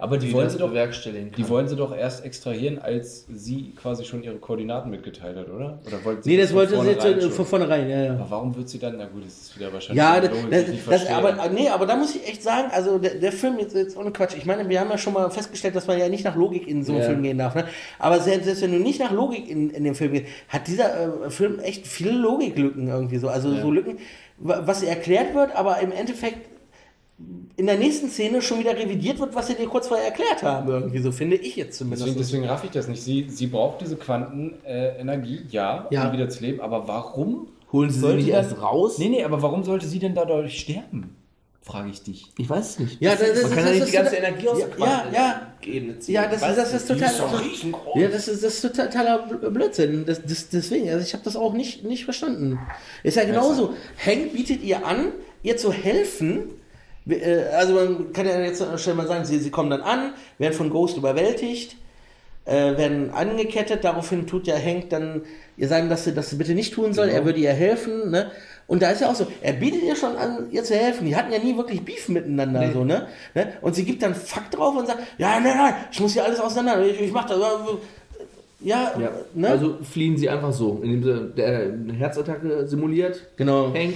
[0.00, 1.42] Aber die, die wollen das sie doch, bewerkstelligen kann.
[1.42, 5.80] die wollen sie doch erst extrahieren, als sie quasi schon ihre Koordinaten mitgeteilt hat, oder?
[5.86, 7.32] Oder wollte sie Nee, das von wollte sie jetzt schon?
[7.32, 8.12] von vornherein, ja, ja.
[8.12, 10.80] Aber warum wird sie dann, na gut, das ist wieder wahrscheinlich Ja, das, Logik, die
[10.88, 13.74] das, das, aber nee, aber da muss ich echt sagen, also der, der Film jetzt,
[13.74, 14.34] jetzt ohne Quatsch.
[14.36, 16.84] Ich meine, wir haben ja schon mal festgestellt, dass man ja nicht nach Logik in
[16.84, 17.06] so einen Ja.
[17.08, 17.54] Film gehen darf.
[17.56, 17.64] Ne?
[17.98, 21.24] Aber selbst, selbst wenn du nicht nach Logik in, in den Film gehst, hat dieser
[21.26, 23.28] äh, Film echt viele Logiklücken irgendwie so.
[23.28, 23.98] Also so Lücken,
[24.38, 26.48] wa- was erklärt wird, aber im Endeffekt
[27.56, 30.68] in der nächsten Szene schon wieder revidiert wird, was sie dir kurz vorher erklärt haben.
[30.68, 32.02] Irgendwie so finde ich jetzt zumindest.
[32.06, 33.02] Deswegen, deswegen raff ich das nicht.
[33.02, 36.06] Sie, sie braucht diese Quantenenergie, äh, ja, Ja.
[36.06, 38.98] um wieder zu leben, aber warum Holen sie sie nicht erst raus?
[38.98, 41.14] Nee, nee, aber warum sollte sie denn dadurch sterben?
[41.60, 42.30] Frage ich dich.
[42.38, 43.02] Ich weiß es nicht.
[43.02, 45.04] Ja, das- das- Man kann ja nicht die ganze das- Energie aus ja, der ja,
[45.12, 45.42] ja.
[46.06, 47.10] Ja, das, weiß das ist total.
[47.96, 50.06] Ja, das ist, das ist totaler Bl- Blödsinn.
[50.06, 52.58] Das, das, deswegen, also ich habe das auch nicht, nicht verstanden.
[53.02, 53.74] Ist ja genauso.
[54.02, 55.08] Hank bietet ihr an,
[55.42, 56.44] ihr zu helfen.
[57.08, 60.54] Äh, Also man kann ja jetzt schnell mal sagen, sie, sie kommen dann an, werden
[60.54, 61.76] von Ghost überwältigt,
[62.44, 63.84] äh, werden angekettet.
[63.84, 65.22] Daraufhin tut ja Hank dann
[65.56, 67.08] ihr sagen, dass sie das bitte nicht tun soll.
[67.08, 68.10] Er würde ihr helfen.
[68.10, 68.30] Ne?
[68.66, 71.06] Und da ist ja auch so, er bietet ihr schon an, ihr zu helfen.
[71.06, 72.70] Die hatten ja nie wirklich Beef miteinander.
[72.72, 73.08] So, ne?
[73.34, 73.52] ne?
[73.62, 76.38] Und sie gibt dann Fakt drauf und sagt, ja, nein, nein, ich muss hier alles
[76.38, 76.86] auseinander.
[76.86, 77.38] Ich, ich mach das.
[78.60, 79.48] Ja, Ja, ne?
[79.48, 83.26] also fliehen sie einfach so, indem sie der eine Herzattacke simuliert.
[83.36, 83.72] Genau.
[83.72, 83.94] Hank.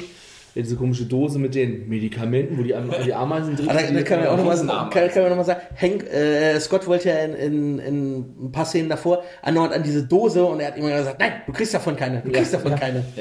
[0.54, 4.20] Diese komische Dose mit den Medikamenten, wo die, die Ameisen drin Ah, da, da kann
[4.20, 7.34] man auch nochmal kann, kann man noch mal sagen, Hank, äh, Scott wollte ja in,
[7.34, 11.18] in, in ein paar Szenen davor andauernd an diese Dose und er hat immer gesagt,
[11.20, 13.02] nein, du kriegst davon keine, du kriegst davon keine.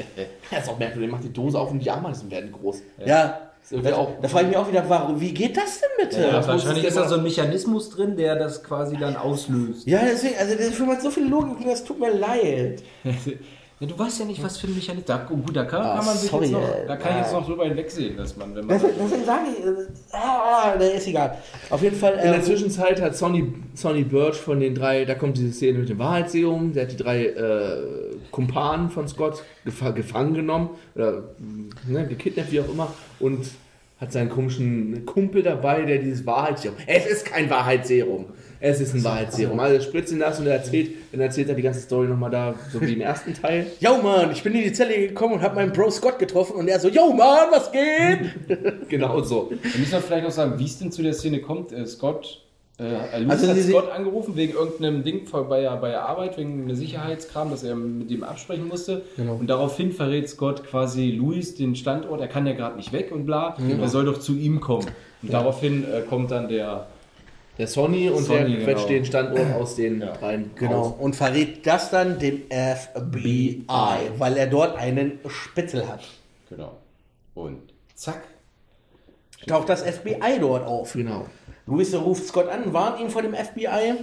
[0.50, 2.82] Ja, ist auch merkwürdig, der macht die Dose auf und die Ameisen werden groß.
[3.06, 5.88] Ja, irgendwie da, auch- da frage ich mich auch wieder, warum, wie geht das denn
[6.06, 6.20] bitte?
[6.20, 9.86] Ja, Ja, wahrscheinlich ist da so ein Mechanismus drin, der das quasi dann auslöst.
[9.86, 12.82] deswegen, also der Film hat so viel Logik, das tut mir leid.
[13.82, 15.06] Ja, du weißt ja nicht, was für ein Mechanismus.
[15.06, 16.60] Da, oh, gut, da kann, Ah, kann man sich sorry, jetzt noch.
[16.62, 16.86] ey.
[16.86, 18.78] Da kann ich jetzt noch drüber hinwegsehen, dass man, wenn man.
[18.78, 21.36] Deswegen, deswegen sage ich, äh, ah, der ist egal.
[21.68, 25.16] Auf jeden Fall, In der äh, Zwischenzeit hat Sonny, Sonny Birch von den drei, da
[25.16, 27.82] kommt diese Szene mit dem Wahrheitsserum, der hat die drei äh,
[28.30, 31.24] Kumpanen von Scott gefa gefangen genommen oder
[31.88, 32.86] ne, gekidnappt, wie auch immer,
[33.18, 33.46] und
[34.02, 36.76] hat seinen komischen Kumpel dabei, der dieses Wahrheitsserum.
[36.88, 38.24] Es ist kein Wahrheitsserum.
[38.58, 39.60] Es ist ein Wahrheitsserum.
[39.60, 42.30] Also er spritzt ihn das und er erzählt, dann erzählt er die ganze Story nochmal
[42.32, 43.66] da, so wie im ersten Teil.
[43.78, 46.66] yo Mann, ich bin in die Zelle gekommen und habe meinen Bro Scott getroffen und
[46.66, 48.32] er so, yo Mann, was geht?
[48.88, 49.50] Genau so.
[49.50, 51.70] Wir müssen vielleicht noch sagen, wie es denn zu der Szene kommt.
[51.70, 52.42] Äh, Scott,
[52.78, 56.36] äh, Luis Also hat sie- Scott angerufen wegen irgendeinem Ding bei, der- bei der Arbeit,
[56.38, 59.02] wegen einem Sicherheitskram, das er mit dem absprechen musste.
[59.16, 59.34] Genau.
[59.34, 63.26] Und daraufhin verrät Scott quasi Luis den Standort, er kann ja gerade nicht weg und
[63.26, 63.82] bla, Genau.
[63.82, 64.86] er soll doch zu ihm kommen.
[65.22, 66.86] Und daraufhin äh, kommt dann der
[67.58, 68.64] Der Sony und Sony, der genau.
[68.64, 70.82] quetscht den Standort aus den dreien Genau.
[70.82, 70.94] raus.
[70.98, 73.66] Und verrät das dann dem FBI,
[74.18, 76.00] weil er dort einen Spitzel hat.
[76.48, 76.78] Genau.
[77.34, 77.58] Und
[77.94, 78.22] zack.
[79.46, 80.92] Taucht das FBI dort auf.
[80.94, 81.26] Genau.
[81.66, 83.94] Louis ruft Scott an, warnt ihn vor dem FBI.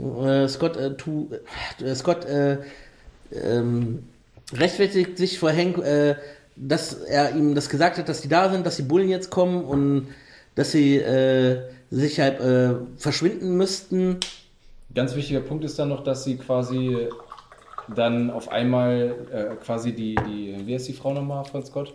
[0.00, 1.30] Äh, Scott, äh, tu,
[1.82, 2.58] äh, Scott äh,
[3.32, 4.04] ähm,
[4.52, 6.16] rechtfertigt sich vor Hank, äh,
[6.56, 9.64] dass er ihm das gesagt hat, dass die da sind, dass die Bullen jetzt kommen
[9.64, 10.08] und
[10.54, 14.20] dass sie äh, sich halt äh, verschwinden müssten.
[14.94, 17.08] Ganz wichtiger Punkt ist dann noch, dass sie quasi
[17.94, 21.92] dann auf einmal äh, quasi die, die, wie heißt die Frau nochmal von Scott?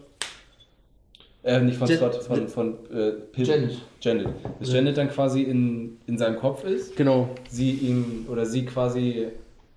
[1.44, 3.48] Äh, nicht von Jan- Scott, von, von äh, Pip.
[3.48, 3.78] Janet.
[4.02, 4.28] Janet.
[4.60, 7.30] Dass Janet dann quasi in, in seinem Kopf ist, Genau.
[7.50, 9.28] sie ihm oder sie quasi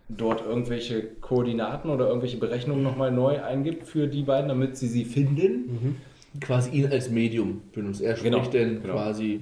[0.08, 5.04] dort irgendwelche Koordinaten oder irgendwelche Berechnungen nochmal neu eingibt für die beiden, damit sie sie
[5.04, 5.96] finden.
[6.40, 8.00] Quasi ihn als Medium benutzt.
[8.02, 8.94] Er spricht Genau, dann genau.
[8.94, 9.40] quasi.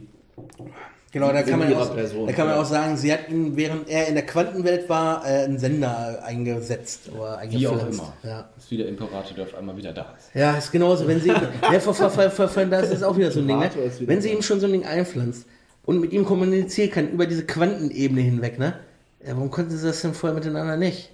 [1.12, 2.62] Genau, da kann man, auch, Person, da kann man ja.
[2.62, 7.10] auch sagen, sie hat ihn, während er in der Quantenwelt war, äh, einen Sender eingesetzt
[7.12, 8.12] oder Wie auch immer.
[8.22, 8.48] Ja.
[8.56, 10.32] Ist wie der Imperator, der auf einmal wieder da ist.
[10.34, 11.28] Ja, ist genauso, wenn sie,
[11.72, 13.70] ja, ver, ver, ver, ver, das ist auch wieder so ein Ding, ne?
[13.74, 15.46] Wieder wenn sie ihm schon so ein Ding einpflanzt
[15.84, 18.74] und mit ihm kommunizieren kann über diese Quantenebene hinweg, ne?
[19.26, 21.10] Ja, warum konnten sie das denn vorher miteinander nicht?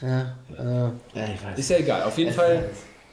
[0.00, 1.58] Ja, äh, Ja, ich weiß.
[1.58, 2.02] Ist ja egal.
[2.02, 2.64] Auf jeden Fall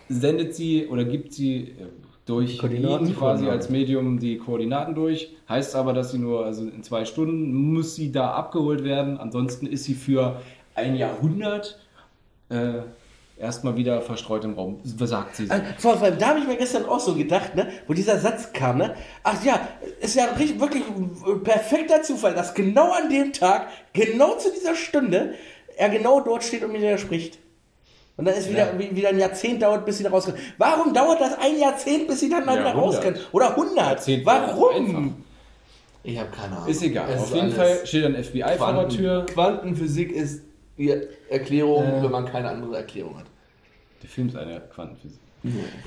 [0.10, 3.08] sendet sie oder gibt sie äh, durch Koordinaten?
[3.08, 5.36] ihn quasi als Medium die Koordinaten durch.
[5.50, 9.18] Heißt aber, dass sie nur, also in zwei Stunden muss sie da abgeholt werden.
[9.18, 10.42] Ansonsten ist sie für
[10.76, 11.80] ein Jahrhundert
[12.50, 12.82] äh,
[13.38, 14.80] erstmal wieder verstreut im Raum.
[14.84, 15.48] Sagt sie?
[15.48, 15.54] so?
[15.78, 18.78] Vor allem, da habe ich mir gestern auch so gedacht, ne, wo dieser Satz kam,
[18.78, 18.96] ne?
[19.24, 19.68] Ach ja,
[20.00, 24.76] ist ja richtig, wirklich ein perfekter Zufall, dass genau an dem Tag, genau zu dieser
[24.76, 25.34] Stunde,
[25.76, 27.40] er genau dort steht und mit ihr spricht.
[28.16, 30.38] Und dann ist wieder, wie- wieder ein Jahrzehnt dauert, bis sie da rauskommt.
[30.60, 32.98] Warum dauert das ein Jahrzehnt, bis sie dann mal wieder Jahrhundert.
[33.06, 33.30] rauskommt?
[33.32, 33.76] Oder 100?
[33.78, 34.56] Jahrzehnt einfach.
[34.56, 35.24] Warum?
[36.04, 36.70] Ich habe keine Ahnung.
[36.70, 37.10] Ist egal.
[37.12, 39.26] Es Auf ist jeden Fall steht ein FBI vor der Quanten, Tür.
[39.26, 40.42] Quantenphysik ist
[40.78, 40.94] die
[41.30, 43.26] Erklärung, wenn man keine andere Erklärung hat.
[44.02, 45.20] Der Film ist eine Quantenphysik.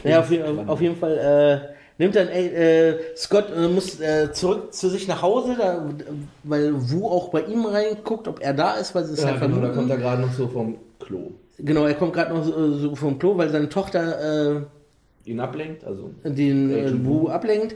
[0.05, 0.31] Ja, auf,
[0.69, 5.07] auf jeden Fall äh, nimmt dann ey, äh, Scott äh, muss äh, zurück zu sich
[5.09, 5.87] nach Hause, da,
[6.45, 9.41] weil Wu auch bei ihm reinguckt, ob er da ist, weil sie es Ja, halt
[9.41, 9.77] genau, da vermuten.
[9.79, 11.31] kommt er gerade noch so vom Klo.
[11.59, 14.67] Genau, er kommt gerade noch so, so vom Klo, weil seine Tochter
[15.27, 16.11] Ihn ablenkt, also.
[16.23, 17.75] äh, den äh, Wu ablenkt.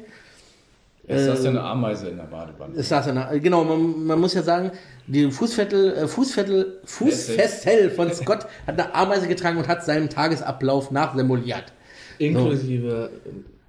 [1.09, 2.77] Es Ähm, ist ja eine Ameise in der Badewanne.
[2.77, 4.71] Es saß er genau, man, man muss ja sagen,
[5.09, 10.93] die Fußfettel, äh, Fußfettel, Fußfessel von Scott hat eine Ameise getragen und hat seinen Tagesablauf
[10.93, 11.73] nachsimuliert.
[12.19, 13.11] Inklusive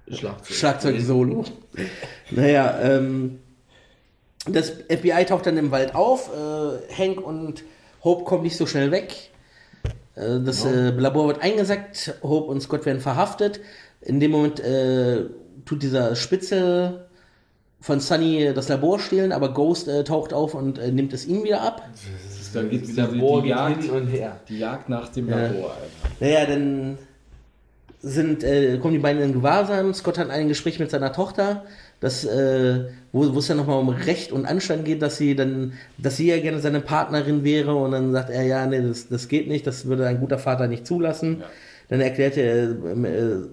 [0.06, 0.56] äh, Schlagzeug.
[0.56, 1.44] Schlagzeug-Solo.
[2.30, 3.40] naja, ähm,
[4.46, 6.30] das FBI taucht dann im Wald auf.
[6.30, 7.64] Äh, Hank und
[8.04, 9.31] Hope kommen nicht so schnell weg.
[10.14, 12.14] Äh, das äh, Labor wird eingesackt.
[12.22, 13.60] Hope und Scott werden verhaftet.
[14.00, 15.24] In dem Moment äh,
[15.64, 17.06] tut dieser Spitzel
[17.80, 21.42] von Sunny das Labor stehlen, aber Ghost äh, taucht auf und äh, nimmt es ihm
[21.44, 21.88] wieder ab.
[22.54, 24.40] Dann gibt es die, Labor die, geht Jagd, hin und her.
[24.48, 25.70] die Jagd nach dem Labor.
[25.70, 26.14] Alter.
[26.20, 26.98] Naja, dann
[28.00, 29.94] sind, äh, kommen die beiden in Gewahrsam.
[29.94, 31.64] Scott hat ein Gespräch mit seiner Tochter,
[32.02, 35.74] das, äh, wo wo es dann nochmal um Recht und Anstand geht, dass sie dann,
[35.98, 39.28] dass sie ja gerne seine Partnerin wäre und dann sagt er, ja, nee, das, das
[39.28, 41.38] geht nicht, das würde ein guter Vater nicht zulassen.
[41.40, 41.46] Ja.
[41.88, 42.74] Dann erklärt er äh,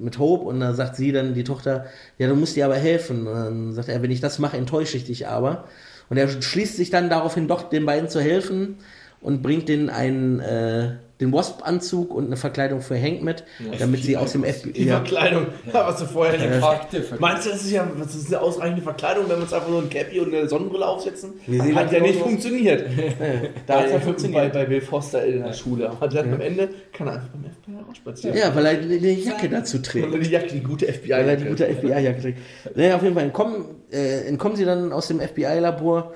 [0.01, 1.85] mit Hope und dann sagt sie dann, die Tochter,
[2.17, 3.27] ja, du musst dir aber helfen.
[3.27, 5.65] Und dann sagt er, wenn ich das mache, enttäusche ich dich aber.
[6.09, 8.77] Und er schließt sich dann daraufhin doch, den beiden zu helfen
[9.21, 13.43] und bringt denen einen, äh, den Wasp-Anzug und eine Verkleidung für Hank mit,
[13.77, 14.71] damit sie aus dem FBI...
[14.71, 17.19] Die Verkleidung, ja, was du vorher nicht gefragt Verkleidung.
[17.19, 19.81] Meinst du, das ist ja das ist eine ausreichende Verkleidung, wenn wir uns einfach nur
[19.81, 21.33] ein Cappy und eine Sonnenbrille aufsetzen?
[21.45, 22.89] Wir sehen hat halt ja nicht funktioniert.
[23.65, 24.53] Da hat's ja bei, funktioniert.
[24.53, 25.89] bei, bei Bill Foster in der Schule.
[25.89, 28.37] Aber dann am Ende kann er einfach beim FBI rausspazieren.
[28.37, 30.13] Ja, weil er eine Jacke dazu trägt.
[30.13, 31.11] Und die Jacke, die gute FBI.
[31.11, 32.39] Weil er die gute FBI-Jacke trägt.
[32.75, 36.13] Naja, auf jeden Fall entkommen, äh, entkommen sie dann aus dem FBI-Labor.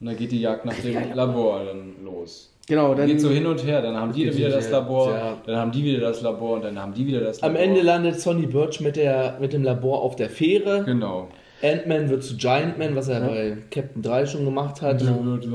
[0.00, 2.51] Und dann geht die Jagd nach dem Labor dann los.
[2.68, 5.36] Genau, dann Geht so hin und her, dann haben die wieder so das Labor, sehr-
[5.46, 7.66] dann haben die wieder das Labor und dann haben die wieder das Am Labor.
[7.66, 10.84] Ende landet Sonny Birch mit, der, mit dem Labor auf der Fähre.
[10.84, 11.28] Genau.
[11.62, 15.00] Ant-Man wird zu Giant Man, was er bei Captain 3 schon gemacht hat.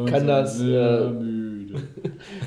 [0.09, 1.75] Kann das, Sehr äh, müde.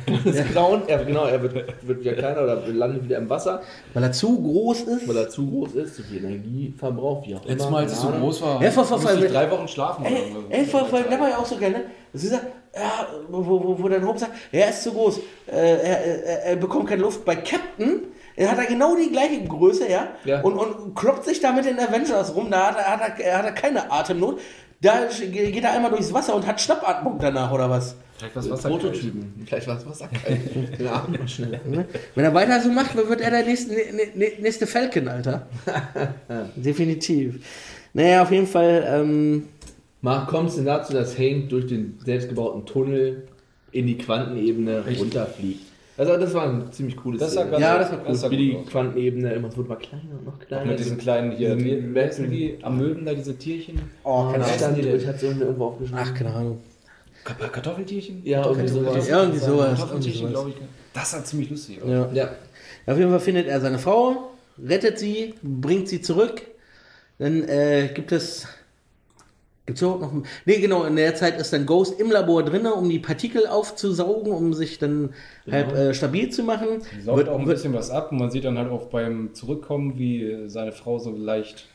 [0.24, 0.82] das klauen.
[0.86, 1.54] Er, genau, er wird,
[1.86, 3.60] wird wieder kleiner oder landet wieder im Wasser,
[3.92, 5.08] weil er zu groß ist.
[5.08, 7.50] weil er zu groß ist, zu viel Energieverbrauch, wie auch immer.
[7.52, 10.04] Letztes Mal, als ich so groß war, Ja, vor- vor- musste ich drei Wochen schlafen.
[10.06, 10.14] Ey,
[10.48, 10.70] ey so.
[10.78, 11.80] vor, vor, da war ja auch so geil, ne?
[12.14, 16.04] Sie sagt, ja, wo, wo, wo dann Hope sagt, er ist zu groß, äh, er,
[16.04, 17.24] er, er bekommt keine Luft.
[17.24, 18.04] Bei Captain,
[18.36, 20.40] er hat er genau die gleiche Größe, ja, Ja.
[20.42, 23.44] Und, und kloppt sich da mit den Avengers rum, da hat er, hat er, hat
[23.44, 24.40] er keine Atemnot.
[24.82, 27.96] Da geht er einmal durchs Wasser und hat Schnappatmung danach, oder was?
[28.16, 29.34] Vielleicht was Wasser Prototypen.
[29.46, 31.60] Vielleicht was was sagt Den schneller.
[31.66, 31.86] Ne?
[32.14, 33.74] Wenn er weiter so macht, wird er der nächste,
[34.14, 35.46] nächste Falcon, Alter.
[36.56, 37.44] Definitiv.
[37.92, 39.48] Naja, auf jeden Fall, ähm,
[40.02, 43.28] kommt es denn dazu, dass Hank durch den selbstgebauten Tunnel
[43.72, 45.66] in die Quantenebene runterfliegt.
[45.98, 47.50] Also das war ein ziemlich cooles Das Szene.
[47.50, 48.56] ganz- Ja, das war das sah Wie die.
[48.70, 50.64] Quantenebene immer, es wurde mal kleiner und noch Auch kleiner.
[50.64, 53.78] mit diesen kleinen hier, Diesen wie heißen die Amöben da, diese Tierchen?
[54.02, 54.96] Oh, keine Ja, Ahnung.
[54.96, 56.00] ich hatte irgendwo aufgeschrieben.
[56.02, 56.60] Ach, keine Ahnung.
[57.22, 58.22] Ka- Kartoffeltierchen?
[58.24, 59.08] Ja, irgendwie sowas.
[59.08, 59.78] Irgendwie sowas.
[59.78, 60.56] Kartoffeltierchen, glaube ich.
[60.94, 61.80] Das sah ziemlich lustig.
[61.86, 62.08] Ja.
[62.14, 62.30] Ja.
[62.86, 66.40] Auf jeden Fall findet er seine Frau, rettet sie, bringt sie zurück.
[67.18, 68.48] Dann äh, gibt es.
[69.70, 70.12] Gibt es überhaupt noch.
[70.46, 74.32] Nee, genau, in der Zeit ist dann Ghost im Labor drin, um die Partikel aufzusaugen,
[74.32, 75.14] um sich dann
[75.48, 76.82] halb äh, stabil zu machen.
[76.98, 79.96] Die saugt auch ein bisschen was ab und man sieht dann halt auch beim Zurückkommen,
[79.96, 81.66] wie seine Frau so leicht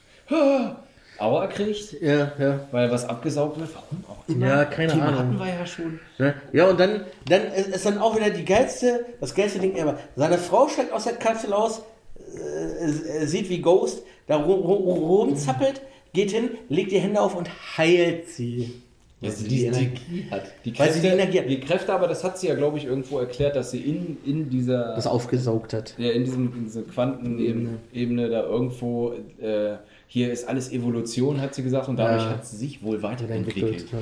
[1.18, 2.60] Aua kriegt, Ja, ja.
[2.72, 3.70] weil was abgesaugt wird.
[3.74, 4.48] Warum auch immer.
[4.48, 5.20] Ja, keine Thema Ahnung.
[5.20, 6.00] hatten wir ja schon.
[6.18, 6.34] Ne?
[6.52, 9.98] Ja, und dann, dann ist, ist dann auch wieder die geilste, das geilste Ding ever.
[10.18, 11.84] Seine Frau steigt aus der Kapsel aus,
[12.20, 15.82] äh, äh, sieht wie Ghost da rum, rum, rumzappelt,
[16.16, 17.48] geht hin, legt die Hände auf und
[17.78, 18.82] heilt sie.
[19.22, 20.44] Weil sie die Energie hat.
[20.66, 21.50] Die Weil sie die Energie hat.
[21.50, 24.50] die Kräfte, aber das hat sie ja, glaube ich, irgendwo erklärt, dass sie in, in
[24.50, 25.96] dieser Das aufgesaugt hat.
[25.98, 29.76] ja, in diesem in dieser Quantenebene Ebene da irgendwo äh,
[30.08, 32.30] hier ist alles Evolution, hat sie gesagt, und dadurch Ja.
[32.32, 33.86] hat sie sich wohl weiterentwickelt.
[33.92, 33.98] Ja.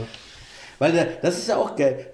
[0.79, 2.07] Weil äh, das ist ja auch geil.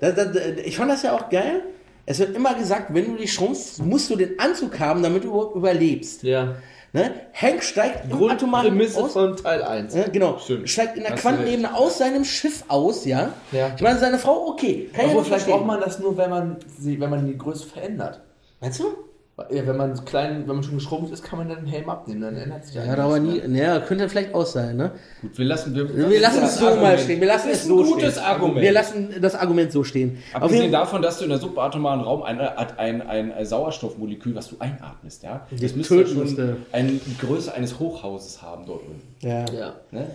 [0.65, 1.63] Ich fand das ja auch geil.
[2.05, 5.29] Es wird immer gesagt, wenn du dich schrumpfst, musst du den Anzug haben, damit du
[5.29, 6.23] überhaupt überlebst.
[6.23, 6.55] Ja.
[6.91, 7.11] Ne?
[7.33, 9.13] Hank steigt Grundprämisse aus.
[9.13, 9.93] von Teil 1.
[9.93, 10.39] Ja, genau.
[10.39, 10.69] Stimmt.
[10.69, 13.33] Steigt in der Hast Quantenebene aus seinem Schiff aus, ja.
[13.51, 13.71] Ja.
[13.75, 14.89] Ich meine, seine Frau, okay.
[14.93, 15.53] Kann Obwohl, ja vielleicht verstehen.
[15.53, 18.21] braucht man das nur, wenn man, sie, wenn man die Größe verändert.
[18.59, 18.85] Meinst du?
[19.49, 22.21] Ja, wenn man klein, wenn man schon geschrumpft ist, kann man dann den Helm abnehmen,
[22.21, 23.41] dann ändert sich Ja, hat aber nie.
[23.47, 24.91] Naja, könnte vielleicht auch sein, ne?
[25.21, 26.99] Gut, wir lassen, wir, Wir lassen es so mal Argument.
[27.01, 27.19] stehen.
[27.21, 28.23] Wir lassen Das es ist so ein gutes stehen.
[28.25, 28.61] Argument.
[28.61, 30.17] Wir lassen das Argument so stehen.
[30.33, 34.49] Abgesehen jeden davon, dass du in der subatomaren Raum ein, ein, ein, ein Sauerstoffmolekül, was
[34.49, 36.57] du einatmest, ja, das Das müsste ja schon müsste.
[36.71, 39.01] eine die Größe eines Hochhauses haben dort unten.
[39.21, 39.45] ja.
[39.51, 39.73] Ja.
[39.91, 40.05] Ne?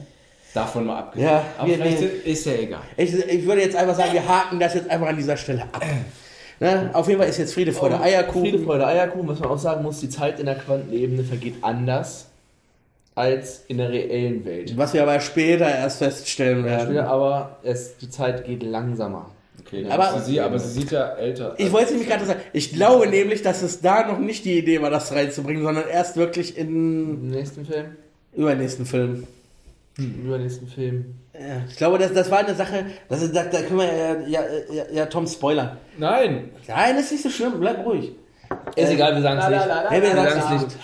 [0.54, 1.28] Davon mal abgesehen.
[1.28, 2.80] Ja, Aber wir- vielleicht sind, ist ja egal.
[2.96, 5.82] Ich, ich würde jetzt einfach sagen, wir haken das jetzt einfach an dieser Stelle ab.
[6.60, 6.90] Ne?
[6.92, 8.42] Auf jeden Fall ist jetzt Friede vor der Eierkuchen.
[8.42, 12.26] Friede, Freude, Eierkuchen, was man auch sagen muss, die Zeit in der Quantenebene vergeht anders
[13.16, 14.76] als in der reellen Welt.
[14.76, 16.98] Was wir aber später erst feststellen Ja, werden.
[16.98, 19.30] aber es, die Zeit geht langsamer.
[19.60, 21.54] Okay, Aber- sie, aber sie sieht ja älter.
[21.58, 22.40] Ich wollte es nämlich gerade sagen.
[22.52, 26.16] Ich glaube nämlich, dass es da noch nicht die Idee war, das reinzubringen, sondern erst
[26.16, 27.86] wirklich in Im nächsten Film?
[28.34, 29.26] übernächsten Film.
[29.96, 31.14] Im übernächsten Film.
[31.34, 34.14] Ja, ich glaube, das, das war eine Sache, das ist, da, da können wir ja,
[34.26, 34.40] ja,
[34.72, 35.76] ja, ja Tom spoilern.
[35.98, 36.50] Nein!
[36.68, 38.12] Nein, das ist nicht so schlimm, bleib ruhig.
[38.76, 39.66] Ist egal, wir sagen es nicht.
[39.66, 40.76] Ja, wir sagen es nicht.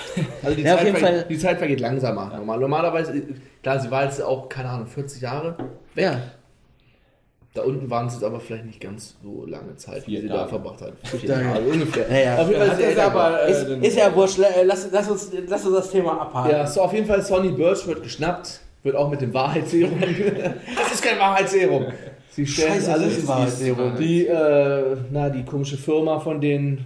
[0.43, 1.27] Also die, Ja, auf Zeit jeden vergeht, Fall.
[1.29, 2.33] die Zeit vergeht langsamer.
[2.37, 2.59] Normal.
[2.59, 3.23] Normalerweise, äh,
[3.63, 5.55] klar, sie war jetzt auch, keine Ahnung, 40 Jahre.
[5.95, 6.17] Ja.
[7.55, 10.29] Da unten waren es jetzt aber vielleicht nicht ganz so lange Zeit, wie Vier sie
[10.29, 10.49] da Tage.
[10.51, 10.93] verbracht hat.
[11.05, 11.45] Vier Tage.
[11.53, 12.09] Tage, ungefähr.
[12.09, 12.39] Naja.
[12.39, 15.65] Auf jeden Fall ist aber, äh, Ist, ist ja wurscht, äh, lass, lass, uns, lass
[15.67, 16.51] uns das Thema abhaken.
[16.51, 19.99] Ja, so auf jeden Fall Sonny Birch wird geschnappt, wird auch mit dem Wahrheitsserum.
[20.77, 21.87] das ist kein Wahrheitsserum.
[22.31, 23.97] Sie stellen Scheiße, alles ist ein Wahrheitsserum.
[23.99, 26.85] Die, äh, na, die komische Firma von den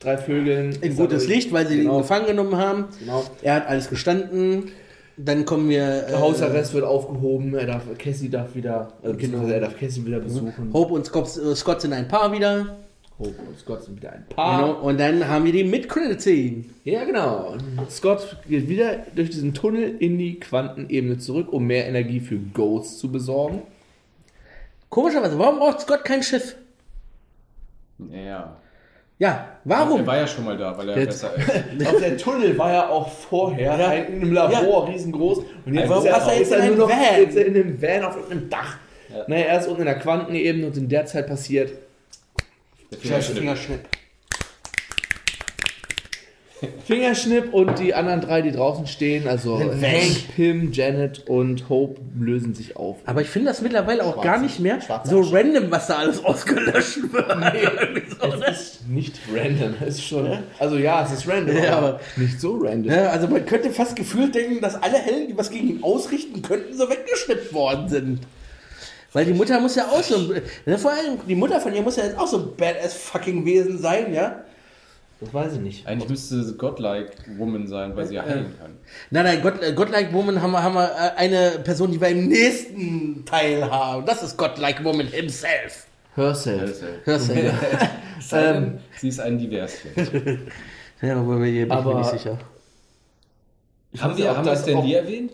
[0.00, 0.76] drei Vögeln.
[0.82, 1.94] In gutes Licht, weil sie Genau.
[1.96, 2.84] ihn gefangen genommen haben.
[3.00, 3.24] Genau.
[3.42, 4.70] Er hat alles gestanden.
[5.16, 6.02] Dann kommen wir.
[6.08, 9.46] Der Hausarrest wird aufgehoben, er darf, Cassie darf wieder, also Genau.
[9.46, 10.70] er darf Cassie wieder besuchen.
[10.72, 12.76] Hope und Scott, äh, Scott sind ein Paar wieder.
[13.18, 14.34] Hope und Scott sind wieder ein Genau.
[14.36, 14.82] Paar.
[14.82, 16.64] Und dann haben wir die Mid-Credit-Scene.
[16.84, 17.52] Ja, genau.
[17.52, 22.36] Und Scott geht wieder durch diesen Tunnel in die Quantenebene zurück, um mehr Energie für
[22.36, 23.62] Ghosts zu besorgen.
[24.88, 26.56] Komischerweise, warum braucht Scott kein Schiff?
[28.10, 28.56] Ja, ja.
[29.16, 30.04] Ja, Er warum?
[30.04, 31.34] war ja schon mal da, weil er Jetzt- besser
[31.78, 31.86] ist.
[31.86, 33.88] Auf der Tunnel war ja auch vorher Ja.
[33.88, 35.38] ein, in einem Labor riesengroß.
[35.64, 37.20] Und jetzt Warum ist er, er jetzt ist er in nur noch Van?
[37.20, 38.76] jetzt in einem Van auf irgendeinem Dach.
[39.28, 41.70] Naja, er ist unten in der Quantenebene und in der Zeit passiert
[43.02, 43.38] Der Fingerschnipp.
[43.38, 43.80] Fingerschnipp.
[46.86, 49.58] Fingerschnipp und die anderen drei, die draußen stehen, also.
[49.58, 52.96] Hank, Pim, Janet und Hope, lösen sich auf.
[53.04, 56.24] Aber ich finde das mittlerweile auch Schwarze- gar nicht mehr so random, was da alles
[56.24, 57.28] ausgelöscht wird.
[57.54, 58.46] Irgendwie so, ne?
[58.48, 60.38] Es ist nicht random, es ist schon.
[60.58, 62.90] Also ja, es ist random, Ja, aber aber- nicht so random.
[62.92, 66.40] Ja, also man könnte fast gefühlt denken, dass alle Helden, die was gegen ihn ausrichten
[66.40, 68.20] könnten, so weggeschnippt worden sind.
[69.14, 70.34] Weil die Mutter muss ja auch so,
[70.66, 73.44] ne, vor allem die Mutter von ihr muss ja jetzt auch so ein badass fucking
[73.46, 74.40] Wesen sein, ja?
[75.20, 75.86] Das weiß ich nicht.
[75.86, 78.72] Eigentlich müsste sie Godlike Woman sein, weil sie ja heilen kann.
[79.10, 82.08] Nein, nein, God, äh, Godlike Woman haben wir, haben wir äh, eine Person, die wir
[82.08, 84.04] im nächsten Teil haben.
[84.04, 85.86] Das ist Godlike Woman himself.
[86.16, 86.82] Herself.
[87.04, 87.54] Herself.
[88.20, 89.90] Sei denn, sie ist ein Diverschen.
[91.02, 92.38] ja, aber hier bin ich mir Aber- nicht sicher.
[93.98, 95.32] haben wir, ob haben wir das Stan auch- Lee erwähnt?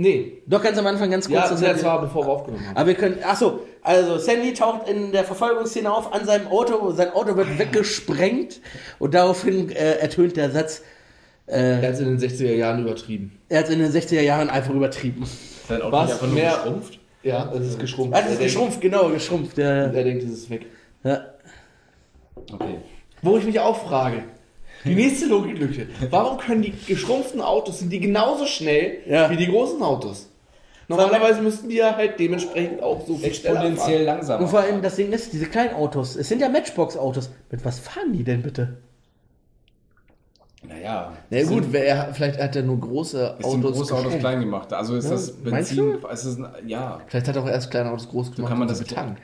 [0.00, 0.42] Nee.
[0.46, 1.36] Doch ganz am Anfang ganz kurz.
[1.36, 2.76] Ja, das wir- war bevor wir aufgenommen haben.
[2.76, 6.92] Aber wir können, ach so, also Sandy taucht in der Verfolgungsszene auf an seinem Auto,
[6.92, 8.60] sein Auto wird weggesprengt
[9.00, 10.82] und daraufhin äh, ertönt der Satz,
[11.48, 13.40] Er hat es in den 60er Jahren übertrieben.
[13.48, 15.24] er hat es in den 60er Jahren einfach übertrieben.
[15.68, 16.98] Sein Auto Was nicht einfach nur mehr- geschrumpft?
[17.24, 18.14] Ja, das ist geschrumpft.
[18.14, 19.58] Ah, das ist Er denkt- geschrumpft, genau, geschrumpft.
[19.58, 20.66] Ja, Er denkt, es ist weg.
[21.02, 21.22] ja.
[22.52, 22.76] Okay.
[23.22, 24.22] Wo ich mich auch frage,
[24.84, 25.86] die nächste Logiklücke.
[26.10, 29.28] Warum können die geschrumpften Autos, sind die genauso schnell Ja.
[29.30, 30.28] wie die großen Autos?
[30.90, 33.72] Normalerweise müssten die ja halt dementsprechend auch so viel schneller fahren.
[33.72, 34.40] Exponentiell langsamer.
[34.42, 37.28] Und vor allem das Ding ist, diese kleinen Autos, es sind ja Matchbox-Autos.
[37.50, 38.78] Mit was fahren die denn bitte?
[40.66, 41.12] Naja.
[41.30, 43.76] Na gut, wer, er- vielleicht hat er nur große Es sind Autos.
[43.78, 44.72] große Autos klein gemacht.
[44.72, 45.98] Also ist Ja, das Benzin.
[46.10, 47.00] Ist ein, ja.
[47.06, 49.20] Vielleicht hat er auch erst kleine Autos groß gemacht kann man und das sie betankt.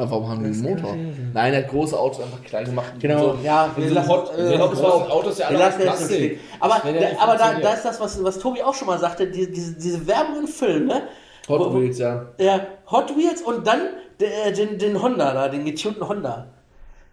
[0.00, 0.96] Na, warum haben die einen Motor?
[1.34, 2.92] Nein, er hat große Autos einfach klein gemacht.
[2.98, 5.58] Genau, So, ja, wir so lassen- Hot, äh, äh, Hot großen Autos ja alle.
[5.58, 6.40] Plastik.
[6.58, 9.50] Aber, da, aber da, da ist das, was, was Tobi auch schon mal sagte, die,
[9.50, 11.02] diese, diese Werbung im Film, ne?
[11.48, 12.26] Hot Wheels, ja.
[12.38, 12.60] Ja,
[12.90, 13.80] Hot Wheels und dann
[14.20, 16.46] der, den, den Honda da, den getunten Honda.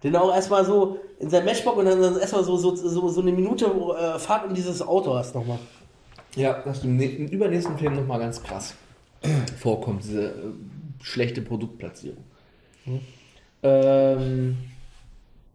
[0.02, 3.32] Den auch erstmal so in sein Matchbox und dann erstmal so, so, so, so eine
[3.32, 5.58] Minute äh, Fahrt um dieses Auto hast nochmal.
[6.36, 8.74] Ja, das im, im übernächsten Film nochmal ganz krass
[9.58, 10.32] vorkommt, diese äh,
[11.02, 12.22] schlechte Produktplatzierung.
[13.62, 14.56] Ähm,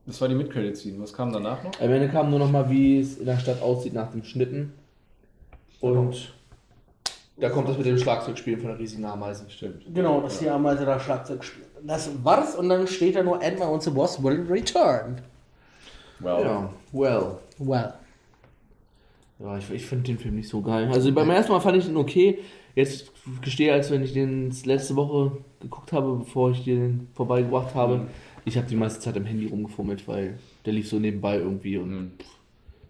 [0.05, 0.99] Das war die Mid-Credit-Scene.
[1.01, 1.79] Was kam danach noch?
[1.79, 4.73] am Ende kam nur nochmal, wie es in der Stadt aussieht nach dem Schnitten.
[5.79, 6.33] Und
[7.37, 9.45] da kommt das mit dem Schlagzeugspielen von der riesigen Ameise.
[9.49, 9.83] Stimmt.
[9.93, 11.67] Genau, dass die Ameise da Schlagzeug spielt.
[11.85, 15.19] Das war's und dann steht da nur Ant-Man und the Boss will return.
[16.19, 16.43] Wow.
[16.45, 17.25] Ja, well.
[17.57, 17.93] Well.
[19.39, 20.89] Ja, ich, ich finde den Film nicht so geil.
[20.93, 22.39] Also beim ersten Mal fand ich ihn okay.
[22.75, 28.07] Jetzt gestehe, als wenn ich den letzte Woche geguckt habe, bevor ich den vorbeigebracht habe,
[28.45, 31.89] ich habe die meiste Zeit am Handy rumgefummelt, weil der lief so nebenbei irgendwie und
[31.91, 32.11] Mhm.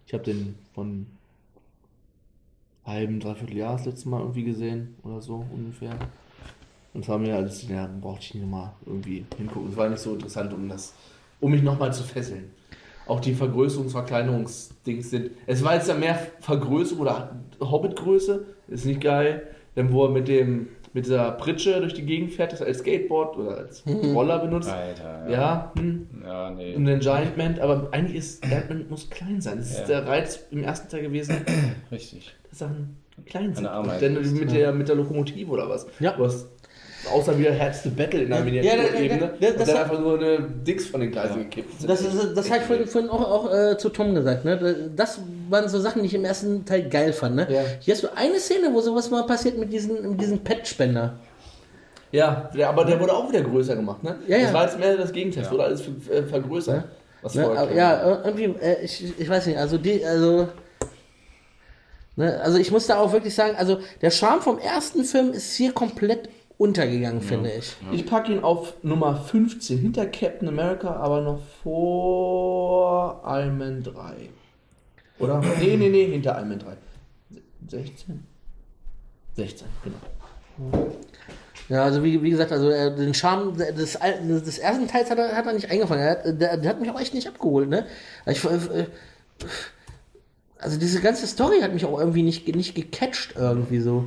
[0.06, 1.06] ich habe den von
[2.84, 5.92] halben, dreiviertel Jahr das letzte Mal irgendwie gesehen oder so ungefähr.
[6.92, 9.70] Und es war mir alles, ja, brauchte ich nicht nochmal irgendwie hingucken.
[9.70, 10.94] Es war nicht so interessant, um das,
[11.40, 12.50] um mich nochmal zu fesseln.
[13.06, 15.30] Auch die Vergrößerungs-, Verkleinerungsdings sind.
[15.46, 19.48] Es war jetzt ja mehr Vergrößerung oder Hobbitgröße, ist nicht geil.
[19.74, 23.36] Dann wo er mit dem mit dieser Pritsche durch die Gegend fährt, das als Skateboard
[23.36, 24.70] oder als Roller benutzt.
[24.70, 25.28] Alter.
[25.28, 26.06] Ja, hm.
[26.24, 26.76] Ja, nee.
[26.76, 29.58] Und den Giant Man, aber eigentlich ist Ant-Man muss klein sein.
[29.58, 29.86] Das ist Ja.
[29.86, 31.34] der Reiz im ersten Teil gewesen,
[31.90, 32.32] Richtig.
[32.48, 33.66] dass Sachen klein sind.
[33.66, 35.86] Eine Ameise Denn mit der, mit der Lokomotive oder was.
[35.98, 36.12] Ja.
[36.12, 36.48] Du hast
[37.12, 39.20] außer wieder Herz the Battle in der Ja, Miniaturebene.
[39.40, 41.88] ja, ja, und das dann hat- einfach nur eine Dix von den Gleisen gekippt.
[41.88, 44.44] Das, ist, das habe ich vorhin, vorhin auch, auch äh, zu Tom gesagt.
[44.44, 44.90] Ne?
[44.96, 47.36] Das waren so Sachen, die ich im ersten Teil geil fand.
[47.36, 47.46] Ne?
[47.50, 47.60] Ja.
[47.80, 51.14] Hier hast du eine Szene, wo sowas mal passiert mit diesem mit diesem Pet-Spender.
[52.12, 54.16] Ja, der, aber der wurde auch wieder größer gemacht, ne?
[54.28, 54.44] Ja, ja.
[54.44, 56.84] Das war jetzt mehr das Gegenteil, es wurde alles ver- äh, vergrößert.
[57.22, 57.44] Was Ne?
[57.44, 60.46] Aber, klein ja, äh, irgendwie, äh, ich, ich weiß nicht, also die, also.
[62.16, 65.54] Ne, also ich muss da auch wirklich sagen, also der Charme vom ersten Film ist
[65.56, 67.76] hier komplett untergegangen, finde ich.
[67.92, 74.30] Ich packe ihn auf Nummer 15, hinter Captain America, aber noch vor Iron Man 3.
[75.18, 75.40] Oder?
[75.60, 76.76] nee, nee, nee, hinter Iron Man 3.
[77.68, 78.24] 16?
[79.36, 80.88] 16, genau.
[81.68, 85.34] Ja, also wie, wie gesagt, also äh, den Charme des, des ersten Teils hat er,
[85.34, 86.02] hat er nicht eingefangen.
[86.02, 87.86] Er hat, der, der hat mich auch echt nicht abgeholt, ne?
[88.26, 88.86] Ich, äh,
[90.58, 94.06] also diese ganze Story hat mich auch irgendwie nicht, nicht gecatcht irgendwie so.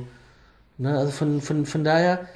[0.78, 0.96] Ne?
[0.96, 2.28] Also von, von, von daher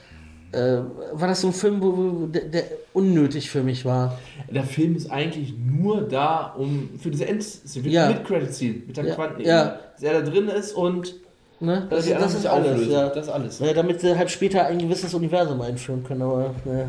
[0.53, 0.79] äh,
[1.13, 4.19] war das so ein Film, wo, wo der, der unnötig für mich war.
[4.51, 8.09] Der Film ist eigentlich nur da, um für diese Endszene, für Ja.
[8.09, 9.79] die Mid-Credit-Scene mit der Ja, Quanten, ja.
[9.95, 11.15] dass er da drin ist und
[11.61, 11.87] Ne?
[11.89, 12.89] dass Das, die das, ist alles.
[12.89, 13.09] Ja.
[13.11, 13.59] Das ist alles.
[13.61, 16.23] Ja, damit sie halt später ein gewisses Universum einführen können.
[16.23, 16.89] Aber ne.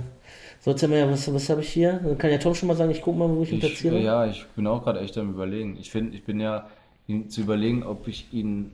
[0.62, 2.00] so, jetzt haben wir ja, was, was habe ich hier?
[2.04, 3.98] Dann kann ja Tom schon mal sagen, ich gucke mal, wo ich ihn platziere.
[3.98, 5.78] äh, ja, ich bin auch gerade echt am überlegen.
[5.80, 6.66] Ich finde, ich bin ja
[7.06, 8.72] ihn, zu überlegen, ob ich ihn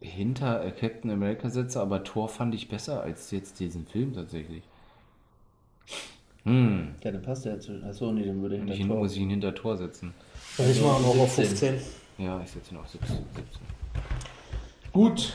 [0.00, 4.62] hinter äh, Captain America setze, aber Thor fand ich besser als jetzt diesen Film tatsächlich.
[6.44, 7.82] Hm, Ja, dann passt der zu.
[7.84, 8.98] Achso, nee, dann würde hinter ich ihn, Tor.
[8.98, 10.14] muss ich ihn hinter Tor setzen.
[10.56, 11.78] Also ich mache noch auf 17.
[11.78, 12.24] 15.
[12.24, 13.08] Ja, ich setze ihn auf 17.
[13.16, 13.44] 17.
[14.92, 15.34] Gut.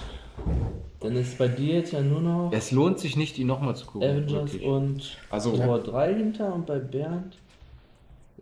[1.02, 3.86] Dann ist bei dir jetzt ja nur noch Es lohnt sich nicht, ihn nochmal zu
[3.86, 4.10] gucken.
[4.10, 4.64] Avengers wirklich.
[4.64, 7.38] und Also- Tor 3 hinter und bei Bernd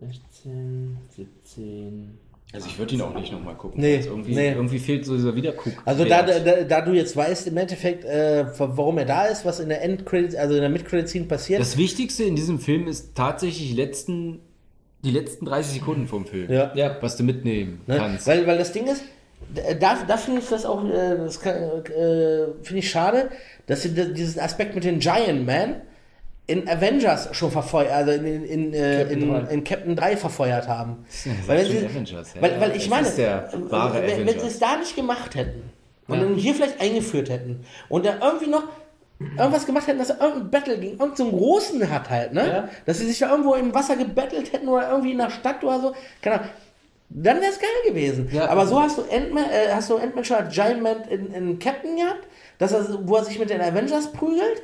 [0.00, 2.18] 16, 17.
[2.54, 3.80] Also ich würde ihn auch nicht nochmal gucken.
[3.80, 4.50] Nee, Also irgendwie, nee.
[4.52, 5.72] irgendwie fehlt so dieser Wiederguck.
[5.86, 9.58] Also da, da, da du jetzt weißt im Endeffekt, äh, warum er da ist, was
[9.60, 11.60] in der Endcredit, also in der Mid-Credit-Scene passiert.
[11.60, 14.40] Das Wichtigste in diesem Film ist tatsächlich die letzten,
[15.02, 16.50] die letzten 30 Sekunden vom Film.
[16.52, 16.72] Ja.
[16.74, 16.96] Ja.
[17.00, 17.96] Was du mitnehmen Ne?
[17.96, 18.26] kannst.
[18.26, 19.02] Weil, weil das Ding ist,
[19.80, 23.30] da, da finde ich das auch, äh, das kann, äh, finde ich schade,
[23.66, 25.76] dass sie diesen Aspekt mit den Giant Man
[26.46, 29.52] in Avengers schon verfeuert, also in, in, in, äh, Captain in, 3.
[29.52, 31.04] in Captain 3 verfeuert haben.
[31.24, 32.60] Ja, weil, sie, Avengers, ja, weil, ja.
[32.60, 35.70] weil ich meine, wenn, wenn sie es da nicht gemacht hätten
[36.08, 38.64] und dann hier vielleicht eingeführt hätten und da irgendwie noch
[39.38, 42.46] irgendwas gemacht hätten, dass er irgendein Battle gegen irgendeinen so großen hat halt, ne?
[42.46, 42.68] Ja.
[42.86, 45.80] Dass sie sich da irgendwo im Wasser gebettelt hätten oder irgendwie in der Stadt oder
[45.80, 45.94] so.
[46.20, 46.50] Keine Ahnung.
[47.14, 48.28] Dann wäre es geil gewesen.
[48.32, 48.48] Ja.
[48.48, 51.58] Aber so hast du Ant-Man, äh, hast du Ant-Man schon als Giant Man in, in
[51.58, 52.26] Captain gehabt.
[52.58, 54.62] dass er, wo er sich mit den Avengers prügelt.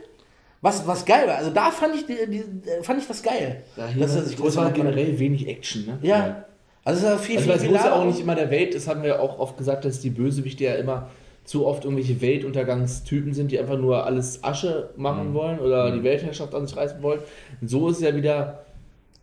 [0.61, 1.37] Was, was geil war.
[1.37, 2.45] Also da fand ich, die, die,
[2.83, 3.63] fand ich das geil.
[3.77, 5.99] dass er sich das größer war generell wenig Action, ne?
[6.03, 6.45] Ja.
[6.85, 8.89] Also es war viel, Also viel, viel muss ja auch nicht immer der Welt, das
[8.89, 11.11] haben wir auch oft gesagt, dass die Bösewichte ja immer
[11.45, 16.55] zu oft irgendwelche Weltuntergangstypen sind, die einfach nur alles Asche machen wollen oder die Weltherrschaft
[16.55, 17.21] an sich reißen wollen.
[17.61, 18.65] Und so ist es ja wieder,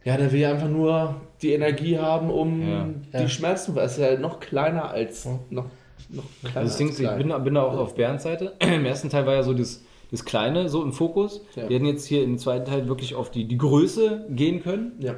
[0.03, 2.87] ja, der will ja einfach nur die Energie haben, um Ja.
[3.13, 3.27] die Ja.
[3.29, 5.65] Schmerzen, weil es ist ja noch kleiner als, noch,
[6.09, 7.27] noch kleiner Also das Ding als ist, ich klein.
[7.27, 8.53] bin, bin da auch auf Bernds Seite.
[8.59, 9.81] Im ersten Teil war ja so das,
[10.11, 11.41] das Kleine so im Fokus.
[11.55, 11.67] Ja.
[11.69, 14.93] Wir hätten jetzt hier im zweiten Teil wirklich auf die, die Größe gehen können.
[14.99, 15.15] ja.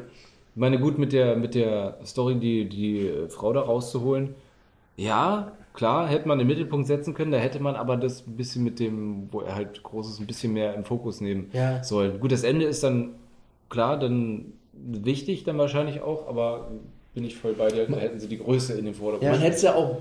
[0.55, 4.33] Ich meine, gut, mit der, mit der Story, die, die äh, Frau da rauszuholen.
[4.95, 8.63] Ja, klar, hätte man im Mittelpunkt setzen können, da hätte man aber das ein bisschen
[8.63, 11.83] mit dem, wo er halt groß ist, ein bisschen mehr im Fokus nehmen Ja.
[11.83, 12.19] sollen.
[12.19, 13.11] Gut, das Ende ist dann,
[13.69, 16.71] klar, dann wichtig dann wahrscheinlich auch, aber
[17.17, 19.31] bin ich voll bei dir, da hätten sie die Größe in den Vordergrund.
[19.31, 19.97] Man hätte es ja auch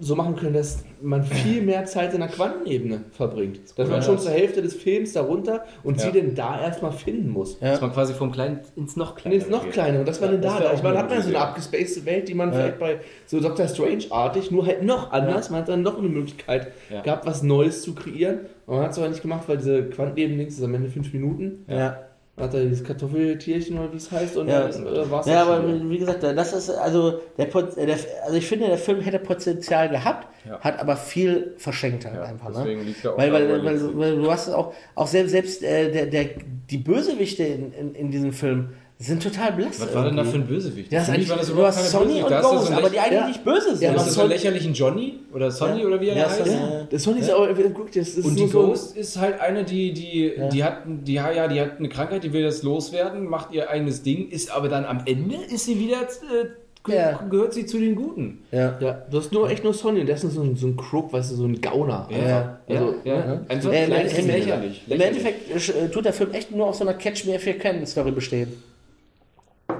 [0.00, 3.60] so machen können, dass man viel mehr Zeit in der Quantenebene verbringt.
[3.76, 4.02] Dass man Ja.
[4.02, 6.06] schon zur Hälfte des Films darunter und Ja.
[6.06, 7.56] sie denn da erstmal finden muss.
[7.60, 7.70] Ja.
[7.70, 10.00] Dass man quasi vom Kleinen ins noch kleiner ist noch kleiner.
[10.00, 10.58] Und das war Ja, denn da.
[10.58, 10.72] da.
[10.74, 11.44] Ich meine, eine hat man so eine Idee.
[11.44, 12.56] abgespacede Welt, die man Ja.
[12.58, 15.50] vielleicht bei so Doctor Strange-artig, nur halt noch anders.
[15.50, 17.02] Man hat dann noch eine Möglichkeit Ja.
[17.02, 18.40] gehabt, was Neues zu kreieren.
[18.66, 21.64] Und man hat es aber nicht gemacht, weil diese Quantenleben-Links ist am Ende fünf Minuten.
[21.68, 21.96] Ja.
[22.40, 24.68] Hat er dieses Kartoffeltierchen oder wie es heißt und Ja.
[24.68, 28.36] dann äh, war es Ja, aber wie gesagt, das ist also der, Pot- der also
[28.36, 30.58] ich finde, der Film hätte Potenzial gehabt, Ja.
[30.60, 32.48] hat aber viel verschenkt halt Ja, einfach.
[32.48, 32.86] deswegen Ne?
[32.86, 35.90] liegt er auch Weil, weil, weil, weil du hast es auch, auch selbst, selbst äh,
[35.92, 36.26] der, der,
[36.70, 38.70] die Bösewichte in, in, in diesem Film
[39.06, 39.80] sind total blass.
[39.80, 40.52] Was war denn da für irgendwie.
[40.52, 40.92] ein Bösewicht?
[40.92, 42.24] Ja, das Für ist mich war das du überhaupt hast keine Sonny Bösewicht.
[42.24, 43.26] und Da Ghost, so aber die eigentlich ja.
[43.28, 43.80] nicht böse sind.
[43.82, 45.86] Ja, Hast aber du so einen Sonny- lächerlichen Johnny oder Sonny Ja.
[45.86, 46.38] oder wie er Ja, heißt?
[46.38, 46.50] Sonny.
[46.50, 49.64] Ja, das Sony ist aber, guck, das ist Und die so- Ghost ist halt eine,
[49.64, 53.26] die, die, die hat, die, ja, ja, die hat eine Krankheit, die will das loswerden,
[53.26, 56.46] macht ihr eigenes Ding, ist aber dann am Ende ist sie wieder, äh,
[56.84, 57.20] ge Ja.
[57.30, 58.42] gehört sie zu den Guten.
[58.52, 58.76] Ja.
[58.80, 61.10] Ja, du hast nur echt nur Sonny und der ist so ein, so ein Crook,
[61.12, 62.06] weißt du, so ein Gauner.
[62.10, 62.58] Ja, einfach.
[62.68, 63.46] Also, ja, ne?
[63.48, 63.86] Äh,
[64.26, 64.82] lächerlich.
[64.88, 67.54] Im Endeffekt äh, tut der Film echt nur auf so einer Catch Me If You
[67.58, 68.62] Can Story bestehen.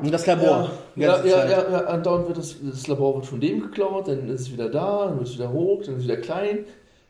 [0.03, 0.71] Und das Labor.
[0.97, 4.43] Ja, ja, ja, ja, andauernd wird das, das Labor wird von dem geklaut, dann ist
[4.43, 6.61] es wieder da, dann wird es wieder hoch, dann ist es wieder klein.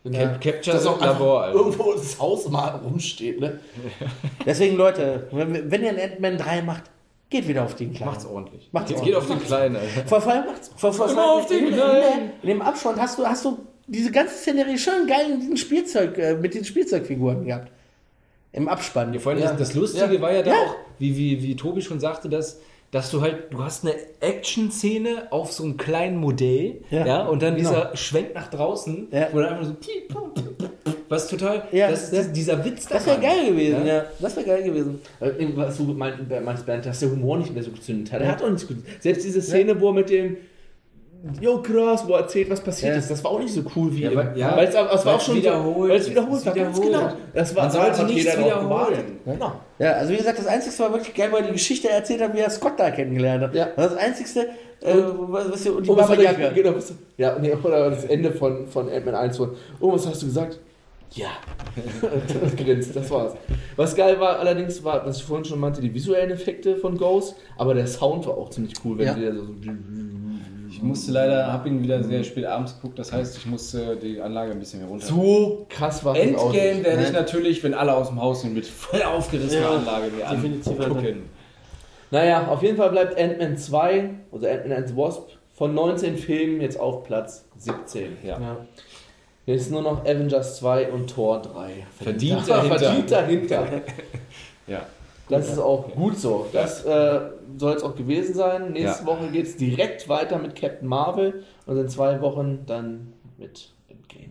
[0.05, 1.59] Dann Cap- Capture das auch Labor, Alter.
[1.59, 3.59] irgendwo das Haus mal rumsteht, ne?
[4.47, 6.84] Deswegen, Leute, wenn, wenn ihr einen Ant-Man 3 macht,
[7.28, 8.11] geht wieder auf den Kleinen.
[8.12, 8.68] Macht's ordentlich.
[8.72, 9.14] Macht's Geht, ordentlich.
[9.14, 10.09] geht auf den Kleinen, Alter.
[10.09, 10.70] Vor, vor allem macht's.
[10.76, 12.30] Vor, vor, Immer vor, auf den in, in, Kleinen.
[12.43, 16.34] in dem Abstand hast du, hast du diese ganze Szenerie schön geil in Spielzeug, äh,
[16.34, 17.70] mit den Spielzeugfiguren gehabt.
[18.53, 19.12] Im Abspann.
[19.12, 19.51] Ja, vor allem Ja.
[19.51, 20.20] das, das Lustige Ja.
[20.20, 20.57] war ja da Ja.
[20.57, 22.59] auch, wie, wie, wie Tobi schon sagte, dass,
[22.91, 27.22] dass du halt, du hast eine Action-Szene auf so einem kleinen Modell, ja, Ja.
[27.26, 27.68] und dann Genau.
[27.70, 29.28] dieser Schwenk nach draußen, Ja.
[29.32, 32.86] wo dann einfach so, piep, piep, piep, piep, was total, Ja, das, das, dieser Witz
[32.88, 33.95] das wäre geil gewesen, Ja.
[33.95, 34.05] ja.
[34.18, 35.01] Das wäre geil gewesen.
[35.20, 38.22] Äh, Was du meinst, meinst Bernd, dass der Humor nicht mehr so gezündet hat.
[38.22, 38.78] Er hat auch nicht so gut.
[39.01, 40.36] Selbst diese Szene, wo er mit dem
[41.40, 42.98] Jo, krass, wo er erzählt, was passiert Ja.
[42.98, 43.10] ist.
[43.10, 45.20] Das war auch nicht so cool wie Ja, weil- ja, weil es, es war auch
[45.20, 46.54] schon wiederholt so, weil es wiederholt war.
[46.54, 46.82] Wiederholt.
[46.82, 47.12] genau.
[47.34, 49.20] Das war Man sollte hat nichts wiederholen.
[49.26, 49.52] Genau.
[49.78, 52.32] Ja, also wie gesagt, das Einzige war wirklich geil, weil er die Geschichte erzählt hat,
[52.34, 53.54] wie er Scott da kennengelernt hat.
[53.54, 53.68] Ja.
[53.76, 54.40] Das Einzige,
[54.80, 56.48] äh, was, was, und die Oh, was Yaga.
[56.54, 60.22] genau, was, ja, nee, oder das Ende von, von Ant-Man 1 von, oh, was hast
[60.22, 60.58] du gesagt?
[61.12, 61.28] Ja.
[62.40, 63.34] das grinst, das war's.
[63.76, 67.34] Was geil war allerdings, war, was ich vorhin schon meinte, die visuellen Effekte von Ghost,
[67.58, 69.14] aber der Sound war auch ziemlich cool, wenn Ja.
[69.14, 69.42] da so.
[70.80, 74.18] Ich musste leider, habe ihn wieder sehr spät abends geguckt, das heißt, ich musste die
[74.18, 75.04] Anlage ein bisschen mehr runter.
[75.06, 76.84] So krass war das auch Endgame nicht.
[76.84, 77.22] werde ich Nein.
[77.22, 80.86] natürlich, wenn alle aus dem Haus sind, mit voll aufgerissener Ja, Anlage mir definitiv, Alter.
[80.86, 81.28] angucken.
[82.10, 86.62] Naja, auf jeden Fall bleibt Ant-Man 2, also Ant-Man and the Wasp, von 19 Filmen
[86.62, 88.16] jetzt auf Platz 17.
[88.22, 88.40] Ja.
[88.40, 88.56] Ja.
[89.44, 91.86] Jetzt nur noch Avengers 2 und Thor 3.
[92.02, 92.78] Verdient dahinter.
[92.78, 93.66] Verdient dahinter.
[94.66, 94.86] Ja.
[95.28, 96.46] Das ist auch gut so.
[96.52, 97.20] Das äh,
[97.59, 98.72] soll es auch gewesen sein.
[98.72, 99.07] Nächste Ja.
[99.07, 104.30] Woche geht es direkt weiter mit Captain Marvel und in zwei Wochen dann mit Endgame.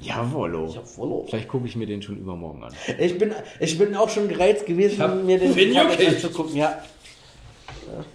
[0.00, 0.66] Jawollo.
[0.74, 1.26] Jawollo.
[1.28, 2.72] Vielleicht gucke ich mir den schon übermorgen an.
[2.98, 6.08] Ich bin, ich bin auch schon gereizt gewesen, hab- mir den Comic juckig.
[6.08, 6.56] anzugucken.
[6.56, 6.78] Ja.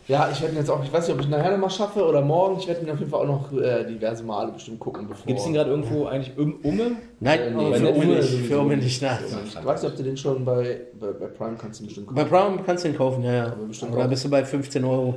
[0.07, 2.03] Ja, ich werde ihn jetzt auch, ich weiß nicht, ob ich ihn nachher nochmal schaffe
[2.05, 2.57] oder morgen.
[2.59, 5.25] Ich werde ihn auf jeden Fall auch noch äh, diverse Male bestimmt gucken, bevor.
[5.25, 6.91] Gibt es den gerade irgendwo eigentlich um, umme?
[7.19, 8.29] Nein, Äh, nee, für Ume nicht.
[8.47, 9.01] Für Ume nicht.
[9.01, 9.19] nein.
[9.47, 12.13] Ich weiß nicht, ob du den schon bei, bei, bei Prime kannst du ihn bestimmt
[12.15, 13.55] Bei Brown kannst du den kaufen, ja, ja.
[13.91, 15.15] Oder bist du bei 15 Euro?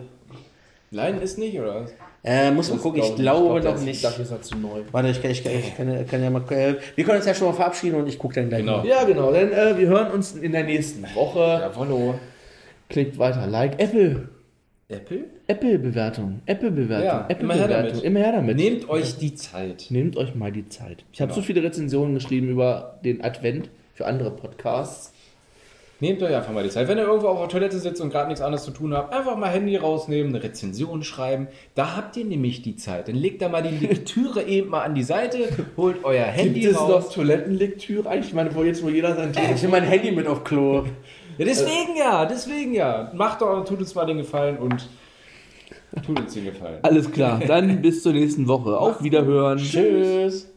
[0.90, 1.90] Leiden ist nicht, oder was?
[2.22, 4.04] Äh, muss man gucken, ich glaub glaube der noch ist- nicht.
[4.04, 4.80] Dafür ist er zu neu.
[4.90, 6.42] Warte, ich kann, ich ich kann, kann ja mal.
[6.50, 8.78] Äh, wir können uns ja schon mal verabschieden und ich gucke dann gleich Genau.
[8.78, 8.86] mal.
[8.86, 11.38] Ja, genau, denn äh, wir hören uns in der nächsten Woche.
[11.38, 12.14] Jawollo.
[12.88, 14.28] Klickt weiter, like Apple.
[14.88, 15.24] Apple?
[15.48, 18.04] Apple-Bewertung, Apple-Bewertung, Ja, Apple immer her Bewertung, damit.
[18.04, 18.56] immer her damit.
[18.56, 19.86] Nehmt euch die Zeit.
[19.90, 21.04] Nehmt euch mal die Zeit.
[21.12, 21.40] Ich habe Genau.
[21.40, 25.12] so viele Rezensionen geschrieben über den Advent für andere Podcasts.
[25.98, 26.86] Nehmt euch einfach mal die Zeit.
[26.88, 29.36] Wenn ihr irgendwo auf der Toilette sitzt und gerade nichts anderes zu tun habt, einfach
[29.38, 31.48] mal Handy rausnehmen, eine Rezension schreiben.
[31.74, 33.08] Da habt ihr nämlich die Zeit.
[33.08, 35.38] Dann legt da mal die Lektüre eben mal an die Seite,
[35.76, 37.06] holt euer Handy Gibt es raus.
[37.06, 38.28] noch Toilettenlektüre eigentlich?
[38.28, 40.84] Ich meine, wo jetzt, wo jeder sein Ich nehme mein Handy mit auf Klo.
[41.38, 43.10] Ja, deswegen ja, deswegen ja.
[43.14, 44.88] Macht doch, tut uns mal den Gefallen und
[46.04, 46.78] tut uns den Gefallen.
[46.82, 48.78] Alles klar, dann bis zur nächsten Woche.
[48.78, 49.58] Auf Wiederhören.
[49.58, 50.52] Tschüss.